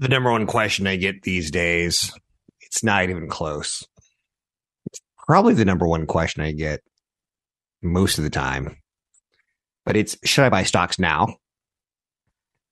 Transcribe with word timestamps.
The 0.00 0.08
number 0.08 0.30
one 0.30 0.46
question 0.46 0.86
I 0.86 0.96
get 0.96 1.22
these 1.22 1.50
days, 1.50 2.12
it's 2.60 2.82
not 2.82 3.08
even 3.08 3.28
close. 3.28 3.86
It's 4.86 5.00
probably 5.26 5.54
the 5.54 5.64
number 5.64 5.86
one 5.86 6.06
question 6.06 6.42
I 6.42 6.52
get 6.52 6.80
most 7.82 8.18
of 8.18 8.24
the 8.24 8.30
time. 8.30 8.76
But 9.86 9.96
it's 9.96 10.16
should 10.24 10.44
I 10.44 10.48
buy 10.48 10.64
stocks 10.64 10.98
now? 10.98 11.36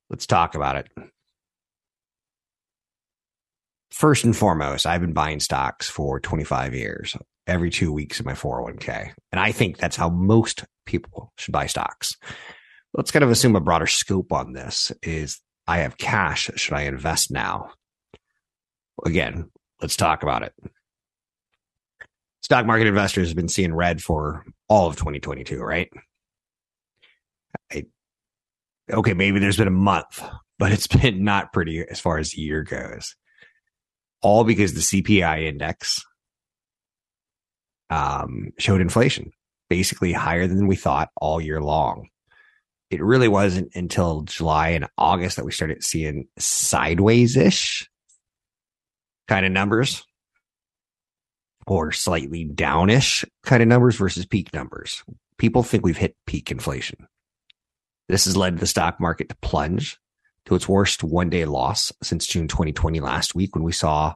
Let's 0.09 0.27
talk 0.27 0.55
about 0.55 0.77
it. 0.77 0.89
First 3.91 4.25
and 4.25 4.35
foremost, 4.35 4.85
I've 4.85 5.01
been 5.01 5.13
buying 5.13 5.39
stocks 5.39 5.87
for 5.87 6.19
25 6.19 6.73
years, 6.73 7.15
every 7.47 7.69
two 7.69 7.93
weeks 7.93 8.19
in 8.19 8.25
my 8.25 8.33
401k. 8.33 9.11
And 9.31 9.39
I 9.39 9.51
think 9.51 9.77
that's 9.77 9.95
how 9.95 10.09
most 10.09 10.65
people 10.85 11.31
should 11.37 11.51
buy 11.51 11.67
stocks. 11.67 12.17
Let's 12.93 13.11
kind 13.11 13.23
of 13.23 13.29
assume 13.29 13.55
a 13.55 13.61
broader 13.61 13.87
scope 13.87 14.33
on 14.33 14.53
this 14.53 14.91
is 15.01 15.39
I 15.67 15.79
have 15.79 15.97
cash. 15.97 16.49
Should 16.55 16.73
I 16.73 16.81
invest 16.81 17.31
now? 17.31 17.71
Again, 19.05 19.49
let's 19.81 19.95
talk 19.95 20.23
about 20.23 20.43
it. 20.43 20.53
Stock 22.41 22.65
market 22.65 22.87
investors 22.87 23.29
have 23.29 23.37
been 23.37 23.47
seeing 23.47 23.73
red 23.73 24.03
for 24.03 24.45
all 24.67 24.87
of 24.87 24.97
2022, 24.97 25.61
right? 25.61 25.89
I, 27.71 27.85
okay, 28.91 29.13
maybe 29.13 29.39
there's 29.39 29.57
been 29.57 29.67
a 29.67 29.71
month, 29.71 30.21
but 30.59 30.71
it's 30.71 30.87
been 31.01 31.23
not 31.23 31.53
pretty 31.53 31.85
as 31.89 31.99
far 31.99 32.17
as 32.17 32.31
the 32.31 32.41
year 32.41 32.63
goes. 32.63 33.15
All 34.21 34.43
because 34.43 34.73
the 34.73 34.79
CPI 35.01 35.43
index 35.43 36.03
um, 37.89 38.51
showed 38.57 38.81
inflation 38.81 39.31
basically 39.69 40.13
higher 40.13 40.47
than 40.47 40.67
we 40.67 40.75
thought 40.75 41.09
all 41.15 41.41
year 41.41 41.61
long 41.61 42.07
it 42.93 43.03
really 43.03 43.27
wasn't 43.27 43.75
until 43.75 44.21
July 44.21 44.69
and 44.69 44.87
August 44.97 45.37
that 45.37 45.45
we 45.45 45.51
started 45.51 45.83
seeing 45.83 46.27
sideways 46.37 47.35
ish 47.35 47.89
kind 49.27 49.45
of 49.45 49.51
numbers 49.51 50.03
or 51.65 51.91
slightly 51.91 52.45
downish 52.45 53.25
kind 53.43 53.61
of 53.61 53.69
numbers 53.69 53.95
versus 53.95 54.25
peak 54.25 54.53
numbers. 54.53 55.03
People 55.37 55.63
think 55.63 55.85
we've 55.85 55.97
hit 55.97 56.15
peak 56.27 56.51
inflation. 56.51 57.07
This 58.09 58.25
has 58.25 58.37
led 58.37 58.59
the 58.59 58.67
stock 58.67 58.99
market 58.99 59.29
to 59.29 59.35
plunge 59.41 59.97
to 60.45 60.55
its 60.55 60.67
worst 60.67 61.03
one 61.03 61.29
day 61.29 61.45
loss 61.45 61.91
since 62.01 62.27
June 62.27 62.47
2020 62.47 62.99
last 62.99 63.33
week 63.33 63.55
when 63.55 63.63
we 63.63 63.71
saw 63.71 64.13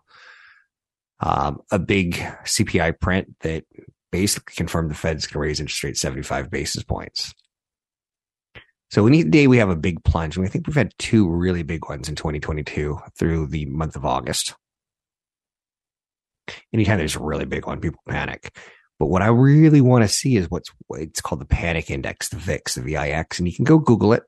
um, 1.19 1.61
a 1.71 1.79
big 1.79 2.15
CPI 2.43 2.99
print 2.99 3.33
that 3.41 3.63
basically 4.11 4.53
confirmed 4.55 4.91
the 4.91 4.95
Fed's 4.95 5.25
going 5.25 5.33
to 5.33 5.39
raise 5.39 5.59
interest 5.59 5.83
rates 5.83 6.01
75 6.01 6.49
basis 6.49 6.83
points. 6.83 7.33
So 8.89 9.05
any 9.05 9.23
day 9.23 9.47
we 9.47 9.57
have 9.57 9.69
a 9.69 9.75
big 9.75 10.03
plunge, 10.03 10.37
and 10.37 10.43
we 10.43 10.49
think 10.49 10.65
we've 10.65 10.75
had 10.75 10.93
two 10.97 11.27
really 11.27 11.63
big 11.63 11.89
ones 11.89 12.07
in 12.07 12.15
2022 12.15 12.97
through 13.17 13.47
the 13.47 13.65
month 13.65 13.95
of 13.95 14.05
August. 14.05 14.55
Anytime 16.73 16.97
there's 16.97 17.15
a 17.15 17.21
really 17.21 17.45
big 17.45 17.67
one, 17.67 17.81
people 17.81 17.99
panic. 18.07 18.55
But 18.97 19.07
what 19.07 19.21
I 19.21 19.27
really 19.27 19.81
want 19.81 20.03
to 20.03 20.07
see 20.07 20.37
is 20.37 20.49
what's 20.49 20.71
it's 20.91 21.21
called 21.21 21.41
the 21.41 21.45
panic 21.45 21.91
index, 21.91 22.29
the 22.29 22.37
VIX, 22.37 22.75
the 22.75 22.81
VIX, 22.81 23.39
and 23.39 23.47
you 23.47 23.53
can 23.53 23.65
go 23.65 23.77
Google 23.77 24.13
it, 24.13 24.23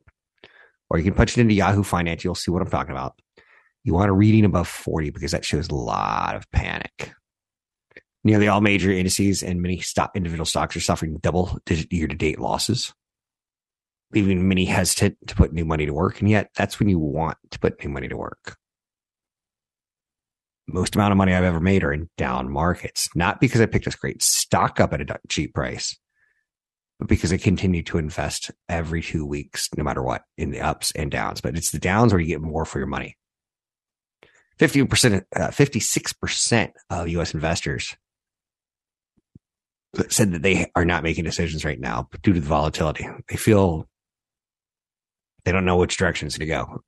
or 0.89 0.97
you 0.97 1.05
can 1.05 1.13
punch 1.13 1.37
it 1.37 1.41
into 1.41 1.55
Yahoo 1.55 1.83
Finance. 1.83 2.23
You'll 2.23 2.35
see 2.35 2.51
what 2.51 2.61
I'm 2.61 2.69
talking 2.69 2.91
about. 2.91 3.19
You 3.85 3.93
want 3.93 4.09
a 4.09 4.13
reading 4.13 4.43
above 4.43 4.67
40 4.67 5.11
because 5.11 5.31
that 5.31 5.45
shows 5.45 5.69
a 5.69 5.75
lot 5.75 6.35
of 6.35 6.51
panic. 6.51 7.13
Nearly 8.25 8.49
all 8.49 8.59
major 8.59 8.91
indices 8.91 9.41
and 9.41 9.61
many 9.61 9.79
stock, 9.79 10.11
individual 10.13 10.45
stocks 10.45 10.75
are 10.75 10.81
suffering 10.81 11.17
double 11.21 11.57
digit 11.65 11.93
year 11.93 12.07
to 12.07 12.15
date 12.15 12.39
losses 12.39 12.93
leaving 14.13 14.47
many 14.47 14.65
hesitant 14.65 15.17
to 15.27 15.35
put 15.35 15.53
new 15.53 15.65
money 15.65 15.85
to 15.85 15.93
work. 15.93 16.19
And 16.19 16.29
yet 16.29 16.49
that's 16.55 16.79
when 16.79 16.89
you 16.89 16.99
want 16.99 17.37
to 17.51 17.59
put 17.59 17.83
new 17.83 17.89
money 17.89 18.07
to 18.07 18.17
work. 18.17 18.57
Most 20.67 20.95
amount 20.95 21.11
of 21.11 21.17
money 21.17 21.33
I've 21.33 21.43
ever 21.43 21.59
made 21.59 21.83
are 21.83 21.93
in 21.93 22.09
down 22.17 22.51
markets, 22.51 23.09
not 23.15 23.39
because 23.39 23.61
I 23.61 23.65
picked 23.65 23.87
a 23.87 23.97
great 23.99 24.21
stock 24.21 24.79
up 24.79 24.93
at 24.93 25.01
a 25.01 25.19
cheap 25.27 25.53
price, 25.53 25.97
but 26.99 27.07
because 27.07 27.33
I 27.33 27.37
continue 27.37 27.81
to 27.83 27.97
invest 27.97 28.51
every 28.67 29.01
two 29.01 29.25
weeks, 29.25 29.69
no 29.75 29.83
matter 29.83 30.03
what, 30.03 30.23
in 30.37 30.51
the 30.51 30.61
ups 30.61 30.91
and 30.95 31.09
downs. 31.09 31.41
But 31.41 31.57
it's 31.57 31.71
the 31.71 31.79
downs 31.79 32.13
where 32.13 32.19
you 32.19 32.27
get 32.27 32.41
more 32.41 32.65
for 32.65 32.77
your 32.77 32.87
money. 32.87 33.17
50%, 34.59 35.23
uh, 35.35 35.47
56% 35.47 36.71
of 36.89 37.07
US 37.07 37.33
investors 37.33 37.95
said 40.09 40.33
that 40.33 40.43
they 40.43 40.69
are 40.75 40.85
not 40.85 41.03
making 41.03 41.23
decisions 41.23 41.65
right 41.65 41.79
now 41.79 42.09
due 42.21 42.33
to 42.33 42.39
the 42.39 42.45
volatility. 42.45 43.07
They 43.27 43.37
feel 43.37 43.87
they 45.45 45.51
don't 45.51 45.65
know 45.65 45.77
which 45.77 45.97
direction 45.97 46.27
it's 46.27 46.37
going 46.37 46.49
to 46.49 46.55
go. 46.55 46.83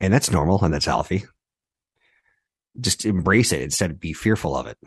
And 0.00 0.12
that's 0.12 0.30
normal 0.30 0.62
and 0.64 0.72
that's 0.72 0.86
healthy. 0.86 1.24
Just 2.80 3.04
embrace 3.04 3.52
it 3.52 3.62
instead 3.62 3.90
of 3.90 4.00
be 4.00 4.12
fearful 4.12 4.56
of 4.56 4.66
it. 4.66 4.78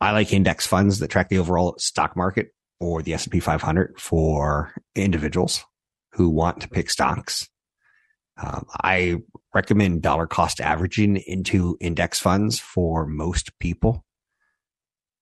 I 0.00 0.12
like 0.12 0.32
index 0.32 0.66
funds 0.66 0.98
that 1.00 1.08
track 1.08 1.28
the 1.28 1.38
overall 1.38 1.74
stock 1.78 2.16
market 2.16 2.54
or 2.78 3.02
the 3.02 3.12
S&P 3.12 3.40
500 3.40 4.00
for 4.00 4.72
individuals 4.94 5.64
who 6.12 6.30
want 6.30 6.62
to 6.62 6.68
pick 6.68 6.88
stocks. 6.90 7.48
Um, 8.42 8.66
I 8.82 9.16
recommend 9.54 10.00
dollar 10.00 10.26
cost 10.26 10.60
averaging 10.60 11.18
into 11.18 11.76
index 11.80 12.18
funds 12.18 12.58
for 12.58 13.06
most 13.06 13.58
people. 13.58 14.06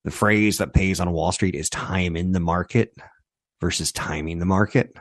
The 0.05 0.13
phrase 0.13 0.59
that 0.59 0.73
pays 0.73 1.01
on 1.01 1.11
Wall 1.11 1.33
Street 1.33 1.57
is 1.57 1.69
time 1.69 2.17
in 2.17 2.31
the 2.31 2.41
market 2.41 2.95
versus 3.61 3.91
timing 3.91 4.39
the 4.39 4.47
market. 4.47 4.97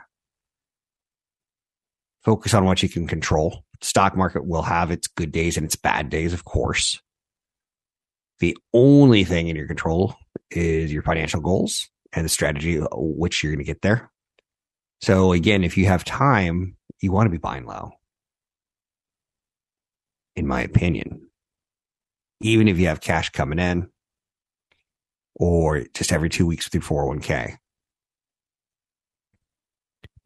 Focus 2.28 2.52
on 2.52 2.66
what 2.66 2.82
you 2.82 2.90
can 2.90 3.06
control. 3.06 3.64
Stock 3.80 4.14
market 4.14 4.46
will 4.46 4.60
have 4.60 4.90
its 4.90 5.06
good 5.08 5.32
days 5.32 5.56
and 5.56 5.64
its 5.64 5.76
bad 5.76 6.10
days, 6.10 6.34
of 6.34 6.44
course. 6.44 7.00
The 8.40 8.54
only 8.74 9.24
thing 9.24 9.48
in 9.48 9.56
your 9.56 9.66
control 9.66 10.14
is 10.50 10.92
your 10.92 11.02
financial 11.02 11.40
goals 11.40 11.88
and 12.12 12.26
the 12.26 12.28
strategy 12.28 12.82
which 12.92 13.42
you're 13.42 13.52
going 13.52 13.64
to 13.64 13.72
get 13.72 13.80
there. 13.80 14.10
So 15.00 15.32
again, 15.32 15.64
if 15.64 15.78
you 15.78 15.86
have 15.86 16.04
time, 16.04 16.76
you 17.00 17.12
want 17.12 17.28
to 17.28 17.30
be 17.30 17.38
buying 17.38 17.64
low. 17.64 17.92
In 20.36 20.46
my 20.46 20.60
opinion, 20.60 21.30
even 22.42 22.68
if 22.68 22.78
you 22.78 22.88
have 22.88 23.00
cash 23.00 23.30
coming 23.30 23.58
in 23.58 23.88
or 25.34 25.84
just 25.94 26.12
every 26.12 26.28
two 26.28 26.44
weeks 26.44 26.66
with 26.66 26.74
your 26.74 26.82
401k. 26.82 27.56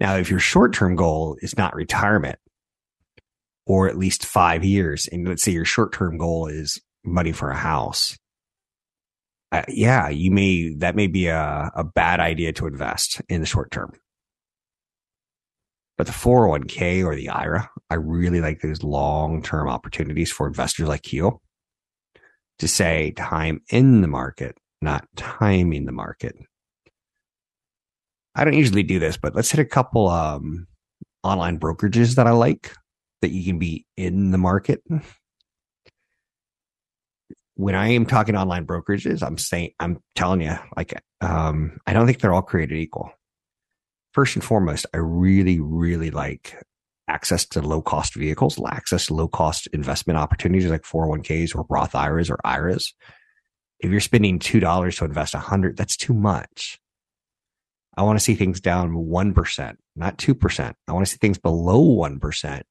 Now, 0.03 0.17
if 0.17 0.29
your 0.29 0.41
short 0.41 0.75
term 0.75 0.97
goal 0.97 1.37
is 1.43 1.57
not 1.57 1.77
retirement 1.77 2.41
or 3.67 3.89
at 3.89 3.97
least 3.97 4.27
five 4.27 4.65
years, 4.65 5.07
and 5.07 5.29
let's 5.29 5.45
say 5.45 5.53
your 5.53 5.65
short 5.65 5.93
term 5.93 6.19
goal 6.19 6.49
is 6.49 6.81
money 7.05 7.31
for 7.31 7.51
a 7.51 7.57
house, 7.57 8.19
uh, 9.53 9.63
yeah, 9.69 10.09
you 10.09 10.33
may, 10.33 10.75
that 10.79 10.97
may 10.97 11.07
be 11.07 11.29
a, 11.29 11.71
a 11.77 11.85
bad 11.85 12.19
idea 12.19 12.53
to 12.55 12.67
invest 12.67 13.23
in 13.29 13.39
the 13.39 13.47
short 13.47 13.71
term. 13.71 13.93
But 15.97 16.09
the 16.09 16.13
401k 16.13 17.05
or 17.05 17.15
the 17.15 17.29
IRA, 17.29 17.71
I 17.89 17.95
really 17.95 18.41
like 18.41 18.61
those 18.61 18.83
long 18.83 19.41
term 19.41 19.69
opportunities 19.69 20.33
for 20.33 20.49
investors 20.49 20.89
like 20.89 21.13
you 21.13 21.41
to 22.59 22.67
say 22.67 23.13
time 23.13 23.61
in 23.71 24.01
the 24.01 24.09
market, 24.09 24.59
not 24.81 25.07
timing 25.15 25.85
the 25.85 25.93
market. 25.93 26.35
I 28.35 28.45
don't 28.45 28.55
usually 28.55 28.83
do 28.83 28.99
this, 28.99 29.17
but 29.17 29.35
let's 29.35 29.51
hit 29.51 29.61
a 29.61 29.65
couple 29.65 30.09
um, 30.09 30.67
online 31.23 31.59
brokerages 31.59 32.17
that 32.17 32.27
I 32.27 32.31
like 32.31 32.75
that 33.21 33.31
you 33.31 33.45
can 33.45 33.59
be 33.59 33.87
in 33.97 34.31
the 34.31 34.39
market. 34.39 34.83
When 37.55 37.75
I 37.75 37.89
am 37.89 38.07
talking 38.07 38.37
online 38.37 38.67
brokerages, 38.67 39.23
I'm 39.23 39.39
saying 39.39 39.73
I'm 39.79 39.99
telling 40.15 40.41
you, 40.41 40.57
like, 40.77 41.01
um, 41.21 41.79
I 41.87 41.93
don't 41.93 42.07
think 42.07 42.21
they're 42.21 42.33
all 42.33 42.43
created 42.43 42.79
equal. 42.79 43.13
First 44.15 44.35
and 44.37 44.45
foremost, 44.45 44.87
I 44.93 44.99
really, 44.99 45.61
really 45.61 46.11
like 46.11 46.57
access 47.09 47.47
to 47.47 47.61
low 47.61 47.83
cost 47.83 48.15
vehicles, 48.15 48.61
access 48.67 49.07
to 49.07 49.15
low 49.15 49.29
cost 49.29 49.69
investment 49.69 50.19
opportunities 50.19 50.71
like 50.71 50.83
401ks 50.83 51.55
or 51.55 51.67
Roth 51.69 51.95
IRAs 51.95 52.31
or 52.31 52.39
IRAs. 52.45 52.95
If 53.81 53.91
you're 53.91 54.01
spending 54.01 54.39
$2 54.39 54.99
to 54.99 55.05
invest 55.05 55.35
a 55.35 55.39
hundred, 55.39 55.77
that's 55.77 55.97
too 55.97 56.15
much. 56.15 56.79
I 57.97 58.03
want 58.03 58.19
to 58.19 58.25
see 58.25 58.35
things 58.35 58.61
down 58.61 58.93
1%, 58.93 59.77
not 59.97 60.19
2%. 60.19 60.75
I 60.89 60.93
want 60.93 61.07
to 61.07 61.11
see 61.11 61.19
things 61.19 61.39
below 61.39 61.85
1% 61.85 62.63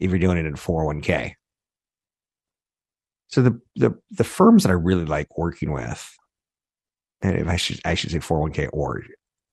if 0.00 0.10
you're 0.10 0.18
doing 0.18 0.38
it 0.38 0.46
in 0.46 0.54
401k. 0.54 1.34
So 3.28 3.42
the, 3.42 3.60
the, 3.76 3.98
the 4.10 4.24
firms 4.24 4.64
that 4.64 4.70
I 4.70 4.74
really 4.74 5.04
like 5.04 5.38
working 5.38 5.72
with, 5.72 6.16
and 7.22 7.36
if 7.36 7.48
I 7.48 7.56
should, 7.56 7.80
I 7.84 7.94
should 7.94 8.10
say 8.10 8.18
401k 8.18 8.70
or 8.72 9.02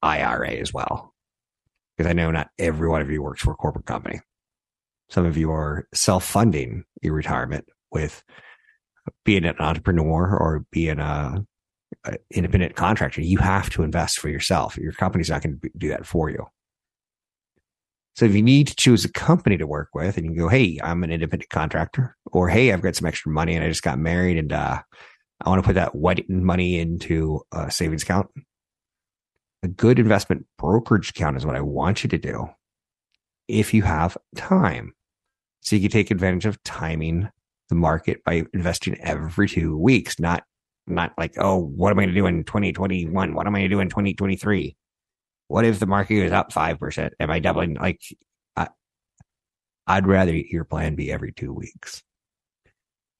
IRA 0.01 0.51
as 0.51 0.73
well, 0.73 1.13
because 1.95 2.09
I 2.09 2.13
know 2.13 2.31
not 2.31 2.50
every 2.57 2.89
one 2.89 3.01
of 3.01 3.09
you 3.09 3.21
works 3.21 3.41
for 3.41 3.51
a 3.51 3.56
corporate 3.56 3.85
company. 3.85 4.19
Some 5.09 5.25
of 5.25 5.38
you 5.38 5.51
are 5.51 5.88
self 5.94 6.23
funding 6.23 6.85
your 7.01 7.13
retirement 7.13 7.65
with 7.91 8.23
being 9.25 9.45
an 9.45 9.56
entrepreneur 9.59 10.38
or 10.38 10.65
being 10.71 11.00
a 11.00 11.45
independent 12.31 12.75
contractor, 12.75 13.21
you 13.21 13.38
have 13.38 13.69
to 13.71 13.83
invest 13.83 14.19
for 14.19 14.30
yourself. 14.30 14.77
Your 14.77 14.94
company's 14.94 15.30
not 15.30 15.42
going 15.42 15.59
to 15.59 15.69
do 15.77 15.89
that 15.89 16.06
for 16.06 16.30
you. 16.30 16.45
So 18.15 18.25
if 18.25 18.36
you 18.36 18.42
need 18.42 18.68
to 18.68 18.75
choose 18.75 19.06
a 19.06 19.12
company 19.12 19.57
to 19.57 19.68
work 19.68 19.89
with 19.94 20.18
and 20.18 20.25
you 20.25 20.36
go, 20.36 20.48
Hey, 20.50 20.80
I'm 20.83 21.03
an 21.03 21.12
independent 21.12 21.50
contractor 21.50 22.18
or 22.31 22.50
Hey, 22.50 22.71
I've 22.71 22.81
got 22.81 22.95
some 22.95 23.07
extra 23.07 23.31
money 23.31 23.56
and 23.56 23.63
I 23.63 23.69
just 23.69 23.83
got 23.83 24.00
married 24.00 24.38
and, 24.38 24.51
uh, 24.51 24.81
I 25.44 25.50
want 25.50 25.63
to 25.63 25.68
put 25.68 25.75
that 25.75 25.95
wedding 25.95 26.44
money 26.44 26.80
into 26.80 27.42
a 27.51 27.71
savings 27.71 28.04
account. 28.04 28.30
A 29.63 29.68
good 29.68 29.97
investment 29.97 30.45
brokerage 30.57 31.09
account 31.09 31.38
is 31.38 31.45
what 31.45 31.56
I 31.56 31.62
want 31.62 32.04
you 32.04 32.09
to 32.09 32.18
do 32.18 32.50
if 33.47 33.74
you 33.74 33.83
have 33.83 34.18
time. 34.36 34.94
So 35.62 35.75
you 35.75 35.81
can 35.83 35.92
take 35.92 36.12
advantage 36.12 36.45
of 36.45 36.62
timing 36.63 37.30
the 37.69 37.75
market 37.75 38.24
by 38.24 38.45
investing 38.54 39.00
every 39.01 39.47
two 39.47 39.77
weeks, 39.77 40.19
not 40.19 40.44
not 40.88 41.13
like, 41.18 41.33
oh, 41.38 41.57
what 41.57 41.92
am 41.92 42.00
I 42.00 42.04
going 42.04 42.16
to 42.16 42.22
do 42.22 42.25
in 42.25 42.44
2021? 42.44 43.33
What 43.33 43.48
am 43.48 43.56
I 43.56 43.60
going 43.60 43.69
to 43.69 43.75
do 43.75 43.80
in 43.80 43.89
2023? 43.89 44.75
What 45.48 45.66
if 45.66 45.80
the 45.80 45.86
market 45.86 46.24
is 46.24 46.31
up 46.31 46.51
5%? 46.51 47.10
Am 47.19 47.30
I 47.30 47.39
doubling? 47.39 47.75
Like, 47.75 48.01
I, 48.56 48.69
I'd 49.88 50.07
rather 50.07 50.33
your 50.33 50.63
plan 50.63 50.95
be 50.95 51.12
every 51.12 51.33
two 51.33 51.54
weeks. 51.54 52.04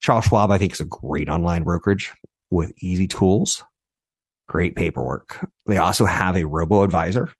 Charles 0.00 0.24
Schwab, 0.24 0.50
I 0.50 0.58
think, 0.58 0.72
is 0.72 0.80
a 0.80 0.84
great 0.84 1.28
online 1.28 1.62
brokerage 1.62 2.12
with 2.50 2.72
easy 2.82 3.06
tools, 3.06 3.62
great 4.48 4.74
paperwork. 4.74 5.48
They 5.66 5.78
also 5.78 6.04
have 6.04 6.36
a 6.36 6.46
robo 6.46 6.82
advisor. 6.82 7.32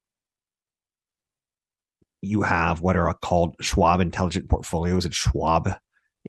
You 2.21 2.43
have 2.43 2.81
what 2.81 2.97
are 2.97 3.13
called 3.15 3.57
Schwab 3.61 4.01
Intelligent 4.01 4.49
Portfolios 4.49 5.05
and 5.05 5.15
Schwab 5.15 5.75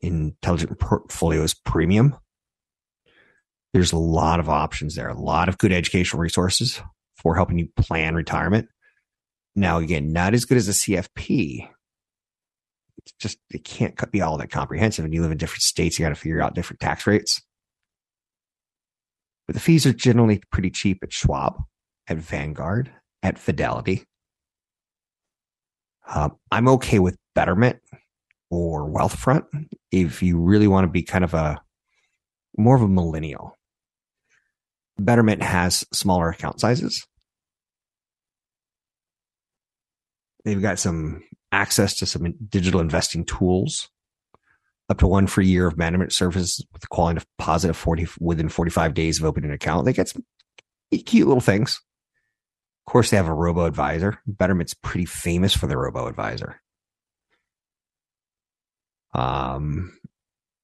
Intelligent 0.01 0.79
Portfolios 0.79 1.53
Premium. 1.53 2.15
There's 3.73 3.91
a 3.91 3.97
lot 3.97 4.39
of 4.39 4.49
options 4.49 4.95
there, 4.95 5.09
a 5.09 5.19
lot 5.19 5.49
of 5.49 5.57
good 5.57 5.71
educational 5.71 6.21
resources 6.21 6.81
for 7.17 7.35
helping 7.35 7.57
you 7.57 7.69
plan 7.75 8.15
retirement. 8.15 8.67
Now, 9.55 9.79
again, 9.79 10.13
not 10.13 10.33
as 10.33 10.45
good 10.45 10.57
as 10.57 10.67
a 10.67 10.71
CFP, 10.71 11.67
it's 12.97 13.13
just 13.19 13.37
it 13.49 13.63
can't 13.63 13.99
be 14.11 14.21
all 14.21 14.37
that 14.37 14.51
comprehensive. 14.51 15.05
And 15.05 15.13
you 15.13 15.21
live 15.21 15.31
in 15.31 15.37
different 15.37 15.63
states, 15.63 15.97
you 15.97 16.05
got 16.05 16.09
to 16.09 16.15
figure 16.15 16.41
out 16.41 16.55
different 16.55 16.79
tax 16.79 17.05
rates. 17.05 17.41
But 19.47 19.55
the 19.55 19.61
fees 19.61 19.85
are 19.85 19.93
generally 19.93 20.41
pretty 20.51 20.69
cheap 20.69 20.99
at 21.03 21.11
Schwab, 21.11 21.61
at 22.07 22.17
Vanguard, 22.17 22.91
at 23.21 23.37
Fidelity. 23.37 24.05
Um, 26.07 26.37
I'm 26.51 26.67
okay 26.69 26.99
with 26.99 27.17
Betterment 27.35 27.79
or 28.49 28.89
Wealthfront 28.89 29.45
if 29.91 30.21
you 30.21 30.39
really 30.39 30.67
want 30.67 30.85
to 30.85 30.91
be 30.91 31.03
kind 31.03 31.23
of 31.23 31.33
a 31.33 31.61
more 32.57 32.75
of 32.75 32.81
a 32.81 32.87
millennial. 32.87 33.57
Betterment 34.99 35.41
has 35.41 35.85
smaller 35.91 36.29
account 36.29 36.59
sizes. 36.59 37.05
They've 40.45 40.61
got 40.61 40.79
some 40.79 41.23
access 41.51 41.95
to 41.95 42.05
some 42.05 42.33
digital 42.49 42.81
investing 42.81 43.25
tools, 43.25 43.89
up 44.89 44.99
to 44.99 45.07
one 45.07 45.27
free 45.27 45.47
year 45.47 45.67
of 45.67 45.77
management 45.77 46.11
services 46.11 46.65
with 46.73 46.83
a 46.83 46.87
quality 46.87 47.17
of 47.17 47.25
positive 47.37 47.77
40 47.77 48.07
within 48.19 48.49
45 48.49 48.93
days 48.93 49.19
of 49.19 49.25
opening 49.25 49.49
an 49.49 49.55
account. 49.55 49.85
They 49.85 49.93
get 49.93 50.09
some 50.09 50.25
cute 50.91 51.27
little 51.27 51.41
things. 51.41 51.81
Of 52.85 52.91
course, 52.91 53.09
they 53.09 53.17
have 53.17 53.29
a 53.29 53.33
robo 53.33 53.65
advisor. 53.65 54.19
Betterment's 54.27 54.73
pretty 54.73 55.05
famous 55.05 55.55
for 55.55 55.67
their 55.67 55.79
robo 55.79 56.07
advisor. 56.07 56.61
Um, 59.13 59.97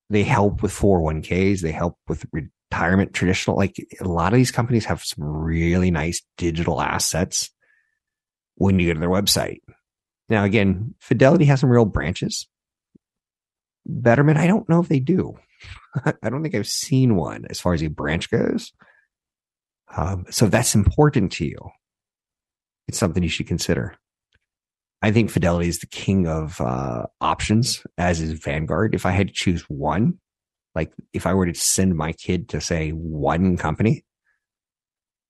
they 0.10 0.24
help 0.24 0.62
with 0.62 0.72
401ks. 0.72 1.62
They 1.62 1.72
help 1.72 1.98
with 2.08 2.26
retirement 2.72 3.14
traditional. 3.14 3.58
Like 3.58 3.76
a 4.00 4.08
lot 4.08 4.34
of 4.34 4.38
these 4.38 4.52
companies 4.52 4.86
have 4.86 5.04
some 5.04 5.24
really 5.24 5.92
nice 5.92 6.22
digital 6.38 6.82
assets 6.82 7.50
when 8.56 8.80
you 8.80 8.88
go 8.88 8.94
to 8.94 9.00
their 9.00 9.10
website. 9.10 9.62
Now, 10.30 10.44
again, 10.44 10.94
Fidelity 11.00 11.46
has 11.46 11.62
some 11.62 11.70
real 11.70 11.86
branches. 11.86 12.48
Betterment, 13.86 14.38
I 14.38 14.48
don't 14.48 14.70
know 14.70 14.80
if 14.80 14.88
they 14.88 15.00
do. 15.00 15.38
I 16.06 16.30
don't 16.30 16.44
think 16.44 16.56
I've 16.56 16.68
seen 16.68 17.16
one 17.16 17.46
as 17.50 17.60
far 17.60 17.74
as 17.74 17.82
a 17.82 17.88
branch 17.88 18.30
goes. 18.30 18.72
Um, 19.96 20.26
so 20.30 20.46
if 20.46 20.52
that's 20.52 20.76
important 20.76 21.32
to 21.34 21.46
you, 21.46 21.58
it's 22.88 23.00
something 23.00 23.24
you 23.24 23.30
should 23.30 23.48
consider. 23.48 23.96
I 25.02 25.12
think 25.12 25.32
Fidelity 25.32 25.70
is 25.70 25.80
the 25.80 25.88
king 25.88 26.28
of 26.28 26.60
uh, 26.62 27.06
options, 27.22 27.82
as 27.98 28.22
is 28.22 28.34
Vanguard. 28.34 28.94
If 28.94 29.06
I 29.06 29.12
had 29.12 29.30
to 29.30 29.34
choose 29.34 29.64
one, 29.64 30.20
like 30.76 30.92
if 31.14 31.26
I 31.26 31.34
were 31.34 31.46
to 31.46 31.54
send 31.54 31.96
my 31.96 32.14
kid 32.14 32.50
to 32.50 32.62
say 32.62 32.92
one 32.92 33.58
company, 33.58 34.04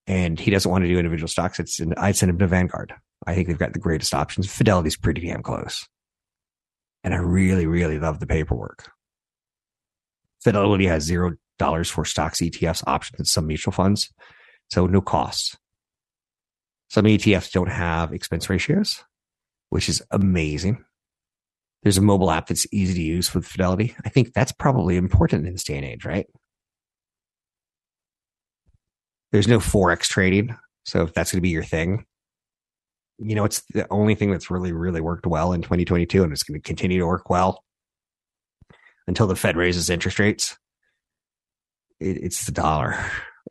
and 0.07 0.39
he 0.39 0.51
doesn't 0.51 0.69
want 0.69 0.83
to 0.83 0.88
do 0.88 0.97
individual 0.97 1.27
stocks, 1.27 1.59
it's 1.59 1.80
I'd 1.97 2.15
send 2.15 2.30
him 2.31 2.39
to 2.39 2.47
Vanguard. 2.47 2.94
I 3.27 3.36
think 3.36 3.47
they've 3.47 3.57
got 3.57 3.74
the 3.74 3.80
greatest 3.80 4.13
options. 4.13 4.51
Fidelity's 4.51 4.97
pretty 4.97 5.21
damn 5.21 5.44
close. 5.44 5.88
And 7.03 7.13
I 7.13 7.18
really, 7.18 7.65
really 7.65 8.00
love 8.00 8.19
the 8.19 8.27
paperwork. 8.27 8.89
Fidelity 10.41 10.88
has 10.88 11.03
zero 11.03 11.33
dollars 11.57 11.89
for 11.89 12.06
stocks, 12.06 12.39
ETFs, 12.39 12.83
options, 12.88 13.19
and 13.19 13.27
some 13.27 13.47
mutual 13.47 13.71
funds. 13.71 14.12
So 14.71 14.88
no 14.88 15.01
costs. 15.01 15.57
Some 16.89 17.06
ETFs 17.06 17.51
don't 17.51 17.69
have 17.69 18.13
expense 18.13 18.50
ratios, 18.50 19.03
which 19.69 19.89
is 19.89 20.01
amazing. 20.12 20.83
There's 21.83 21.97
a 21.97 22.01
mobile 22.01 22.29
app 22.29 22.47
that's 22.47 22.67
easy 22.71 22.93
to 22.95 23.01
use 23.01 23.33
with 23.33 23.45
Fidelity. 23.45 23.95
I 24.03 24.09
think 24.09 24.33
that's 24.33 24.51
probably 24.51 24.97
important 24.97 25.47
in 25.47 25.53
this 25.53 25.63
day 25.63 25.77
and 25.77 25.85
age, 25.85 26.05
right? 26.05 26.27
There's 29.31 29.47
no 29.47 29.59
Forex 29.59 30.03
trading. 30.03 30.55
So 30.85 31.03
if 31.03 31.13
that's 31.13 31.31
going 31.31 31.37
to 31.37 31.41
be 31.41 31.49
your 31.49 31.63
thing, 31.63 32.05
you 33.19 33.35
know, 33.35 33.45
it's 33.45 33.61
the 33.73 33.87
only 33.91 34.15
thing 34.15 34.31
that's 34.31 34.49
really, 34.49 34.71
really 34.71 35.01
worked 35.01 35.25
well 35.25 35.53
in 35.53 35.61
2022, 35.61 36.23
and 36.23 36.31
it's 36.31 36.43
going 36.43 36.59
to 36.59 36.65
continue 36.65 36.99
to 36.99 37.05
work 37.05 37.29
well 37.29 37.63
until 39.07 39.27
the 39.27 39.35
Fed 39.35 39.57
raises 39.57 39.89
interest 39.89 40.19
rates. 40.19 40.57
It, 41.99 42.17
it's 42.17 42.45
the 42.45 42.51
dollar 42.51 42.97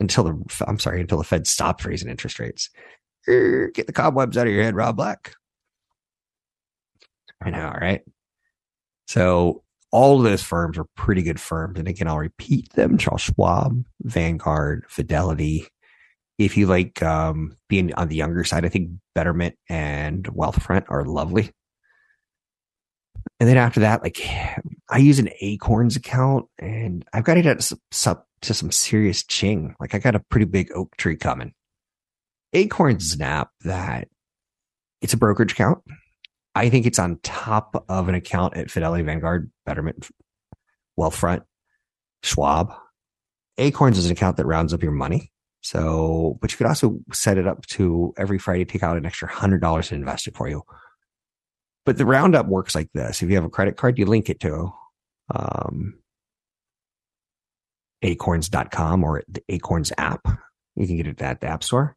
until 0.00 0.24
the, 0.24 0.64
I'm 0.66 0.78
sorry, 0.78 1.00
until 1.00 1.18
the 1.18 1.24
Fed 1.24 1.46
stops 1.46 1.84
raising 1.84 2.10
interest 2.10 2.38
rates. 2.38 2.70
Get 3.26 3.86
the 3.86 3.92
cobwebs 3.92 4.38
out 4.38 4.46
of 4.46 4.52
your 4.52 4.62
head, 4.62 4.74
Rob 4.74 4.96
Black. 4.96 5.34
I 7.42 7.50
know, 7.50 7.72
right? 7.78 8.02
So 9.08 9.64
all 9.90 10.18
of 10.18 10.24
those 10.24 10.42
firms 10.42 10.78
are 10.78 10.86
pretty 10.96 11.22
good 11.22 11.40
firms. 11.40 11.78
And 11.78 11.88
again, 11.88 12.08
I'll 12.08 12.18
repeat 12.18 12.70
them 12.74 12.98
Charles 12.98 13.22
Schwab, 13.22 13.84
Vanguard, 14.02 14.84
Fidelity, 14.88 15.66
if 16.38 16.56
you 16.56 16.66
like 16.66 17.02
um, 17.02 17.56
being 17.68 17.92
on 17.94 18.08
the 18.08 18.16
younger 18.16 18.44
side, 18.44 18.64
I 18.64 18.68
think 18.68 18.90
Betterment 19.14 19.56
and 19.68 20.24
Wealthfront 20.24 20.84
are 20.88 21.04
lovely. 21.04 21.50
And 23.40 23.48
then 23.48 23.56
after 23.56 23.80
that, 23.80 24.02
like 24.02 24.20
I 24.88 24.98
use 24.98 25.18
an 25.18 25.30
Acorns 25.40 25.96
account 25.96 26.46
and 26.58 27.04
I've 27.12 27.24
got 27.24 27.36
it 27.36 27.46
at 27.46 27.60
to 28.40 28.54
some 28.54 28.70
serious 28.70 29.24
ching. 29.24 29.74
Like 29.80 29.94
I 29.94 29.98
got 29.98 30.14
a 30.14 30.20
pretty 30.20 30.46
big 30.46 30.70
oak 30.74 30.96
tree 30.96 31.16
coming. 31.16 31.52
Acorns 32.52 33.06
is 33.06 33.14
an 33.14 33.22
app 33.22 33.50
that 33.64 34.08
it's 35.02 35.12
a 35.12 35.18
brokerage 35.18 35.52
account. 35.52 35.82
I 36.54 36.70
think 36.70 36.86
it's 36.86 36.98
on 36.98 37.18
top 37.22 37.84
of 37.88 38.08
an 38.08 38.14
account 38.14 38.56
at 38.56 38.70
Fidelity 38.70 39.04
Vanguard, 39.04 39.50
Betterment, 39.64 40.08
Wealthfront, 40.98 41.42
Schwab. 42.22 42.72
Acorns 43.58 43.98
is 43.98 44.06
an 44.06 44.12
account 44.12 44.36
that 44.36 44.46
rounds 44.46 44.72
up 44.72 44.82
your 44.82 44.92
money. 44.92 45.32
So, 45.62 46.38
but 46.40 46.52
you 46.52 46.56
could 46.56 46.66
also 46.66 47.00
set 47.12 47.38
it 47.38 47.46
up 47.46 47.66
to 47.66 48.14
every 48.16 48.38
Friday 48.38 48.64
take 48.64 48.82
out 48.82 48.96
an 48.96 49.06
extra 49.06 49.28
hundred 49.28 49.60
dollars 49.60 49.90
and 49.90 50.00
invest 50.00 50.26
it 50.26 50.36
for 50.36 50.48
you. 50.48 50.62
But 51.84 51.98
the 51.98 52.06
roundup 52.06 52.46
works 52.46 52.74
like 52.74 52.90
this: 52.94 53.22
if 53.22 53.28
you 53.28 53.34
have 53.34 53.44
a 53.44 53.50
credit 53.50 53.76
card, 53.76 53.98
you 53.98 54.06
link 54.06 54.30
it 54.30 54.40
to 54.40 54.72
um, 55.34 55.98
acorns.com 58.02 59.04
or 59.04 59.22
the 59.28 59.42
Acorns 59.48 59.92
app. 59.98 60.26
You 60.76 60.86
can 60.86 60.96
get 60.96 61.06
it 61.06 61.20
at 61.20 61.40
the 61.40 61.48
App 61.48 61.64
Store. 61.64 61.96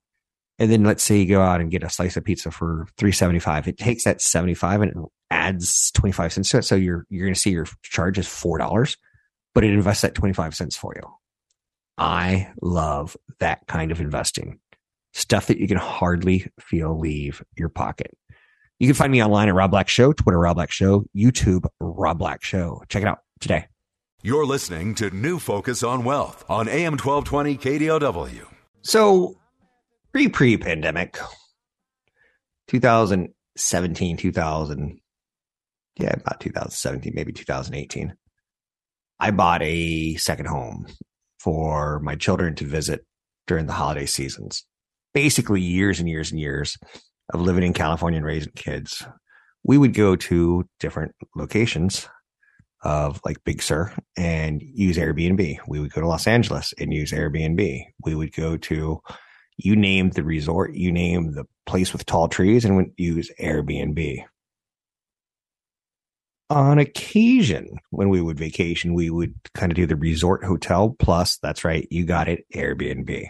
And 0.61 0.71
then 0.71 0.83
let's 0.83 1.01
say 1.01 1.17
you 1.17 1.25
go 1.25 1.41
out 1.41 1.59
and 1.59 1.71
get 1.71 1.81
a 1.81 1.89
slice 1.89 2.17
of 2.17 2.23
pizza 2.23 2.51
for 2.51 2.85
three 2.95 3.11
seventy 3.11 3.39
five. 3.39 3.67
It 3.67 3.79
takes 3.79 4.03
that 4.03 4.21
seventy 4.21 4.53
five 4.53 4.79
and 4.81 4.91
it 4.91 4.97
adds 5.31 5.89
twenty 5.89 6.11
five 6.11 6.31
cents 6.31 6.49
to 6.49 6.59
it. 6.59 6.65
So 6.65 6.75
you're 6.75 7.07
you're 7.09 7.25
going 7.25 7.33
to 7.33 7.39
see 7.39 7.49
your 7.49 7.65
charge 7.81 8.19
is 8.19 8.27
four 8.27 8.59
dollars, 8.59 8.95
but 9.55 9.63
it 9.63 9.73
invests 9.73 10.03
that 10.03 10.13
twenty 10.13 10.35
five 10.35 10.53
cents 10.53 10.75
for 10.75 10.93
you. 10.95 11.01
I 11.97 12.51
love 12.61 13.17
that 13.39 13.65
kind 13.65 13.91
of 13.91 14.01
investing. 14.01 14.59
Stuff 15.13 15.47
that 15.47 15.57
you 15.57 15.67
can 15.67 15.77
hardly 15.77 16.45
feel 16.59 16.95
leave 16.95 17.43
your 17.57 17.69
pocket. 17.69 18.15
You 18.77 18.85
can 18.85 18.93
find 18.93 19.11
me 19.11 19.23
online 19.23 19.49
at 19.49 19.55
Rob 19.55 19.71
Black 19.71 19.89
Show, 19.89 20.13
Twitter 20.13 20.37
Rob 20.37 20.57
Black 20.57 20.69
Show, 20.69 21.05
YouTube 21.15 21.65
Rob 21.79 22.19
Black 22.19 22.43
Show. 22.43 22.83
Check 22.87 23.01
it 23.01 23.07
out 23.07 23.21
today. 23.39 23.65
You're 24.21 24.45
listening 24.45 24.93
to 24.95 25.09
New 25.09 25.39
Focus 25.39 25.81
on 25.81 26.03
Wealth 26.03 26.45
on 26.47 26.67
AM 26.67 26.97
1220 26.97 27.57
KDOW. 27.57 28.45
So, 28.83 29.37
pre 30.13 30.29
pre 30.29 30.57
pandemic, 30.57 31.17
2017, 32.67 34.17
2000, 34.17 34.99
yeah, 35.99 36.13
about 36.13 36.39
2017, 36.39 37.13
maybe 37.15 37.31
2018, 37.33 38.15
I 39.19 39.31
bought 39.31 39.61
a 39.61 40.15
second 40.15 40.47
home 40.47 40.87
for 41.39 41.99
my 41.99 42.15
children 42.15 42.55
to 42.55 42.65
visit 42.65 43.05
during 43.47 43.65
the 43.65 43.73
holiday 43.73 44.05
seasons. 44.05 44.65
Basically, 45.13 45.61
years 45.61 45.99
and 45.99 46.07
years 46.07 46.31
and 46.31 46.39
years 46.39 46.77
of 47.33 47.41
living 47.41 47.63
in 47.63 47.73
California 47.73 48.17
and 48.17 48.25
raising 48.25 48.53
kids 48.53 49.05
we 49.63 49.77
would 49.77 49.93
go 49.93 50.15
to 50.15 50.67
different 50.79 51.13
locations 51.35 52.07
of 52.83 53.21
like 53.23 53.43
Big 53.43 53.61
Sur 53.61 53.93
and 54.17 54.61
use 54.61 54.97
Airbnb. 54.97 55.59
We 55.67 55.79
would 55.79 55.93
go 55.93 56.01
to 56.01 56.07
Los 56.07 56.25
Angeles 56.25 56.73
and 56.79 56.93
use 56.93 57.11
Airbnb. 57.11 57.83
We 58.03 58.15
would 58.15 58.33
go 58.33 58.57
to, 58.57 59.01
you 59.57 59.75
name 59.75 60.09
the 60.11 60.23
resort, 60.23 60.73
you 60.73 60.91
name 60.91 61.33
the 61.33 61.45
place 61.65 61.93
with 61.93 62.05
tall 62.05 62.27
trees 62.27 62.65
and 62.65 62.91
use 62.97 63.31
Airbnb. 63.39 64.23
On 66.49 66.79
occasion, 66.79 67.77
when 67.91 68.09
we 68.09 68.21
would 68.21 68.37
vacation, 68.37 68.93
we 68.93 69.09
would 69.09 69.33
kind 69.53 69.71
of 69.71 69.75
do 69.75 69.85
the 69.85 69.95
resort 69.95 70.43
hotel 70.43 70.95
plus, 70.99 71.37
that's 71.37 71.63
right, 71.63 71.87
you 71.89 72.05
got 72.05 72.27
it, 72.27 72.45
Airbnb. 72.53 73.27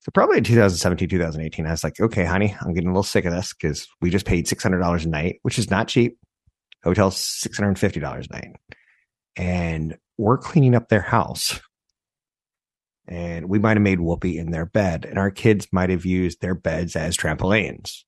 So 0.00 0.10
probably 0.12 0.38
in 0.38 0.44
2017, 0.44 1.08
2018, 1.08 1.66
I 1.66 1.70
was 1.70 1.84
like, 1.84 2.00
okay, 2.00 2.24
honey, 2.24 2.56
I'm 2.60 2.74
getting 2.74 2.88
a 2.88 2.92
little 2.92 3.04
sick 3.04 3.24
of 3.24 3.32
this 3.32 3.52
because 3.52 3.88
we 4.00 4.10
just 4.10 4.26
paid 4.26 4.46
$600 4.46 5.04
a 5.04 5.08
night, 5.08 5.38
which 5.42 5.58
is 5.58 5.70
not 5.70 5.88
cheap. 5.88 6.18
Hotel's 6.82 7.16
$650 7.16 8.02
a 8.02 8.32
night. 8.32 8.56
And 9.36 9.96
we're 10.18 10.38
cleaning 10.38 10.74
up 10.74 10.88
their 10.88 11.00
house. 11.00 11.60
And 13.08 13.48
we 13.48 13.58
might 13.58 13.76
have 13.76 13.82
made 13.82 13.98
Whoopi 13.98 14.36
in 14.36 14.50
their 14.50 14.66
bed, 14.66 15.04
and 15.04 15.18
our 15.18 15.30
kids 15.30 15.66
might 15.72 15.90
have 15.90 16.06
used 16.06 16.40
their 16.40 16.54
beds 16.54 16.94
as 16.94 17.16
trampolines. 17.16 18.04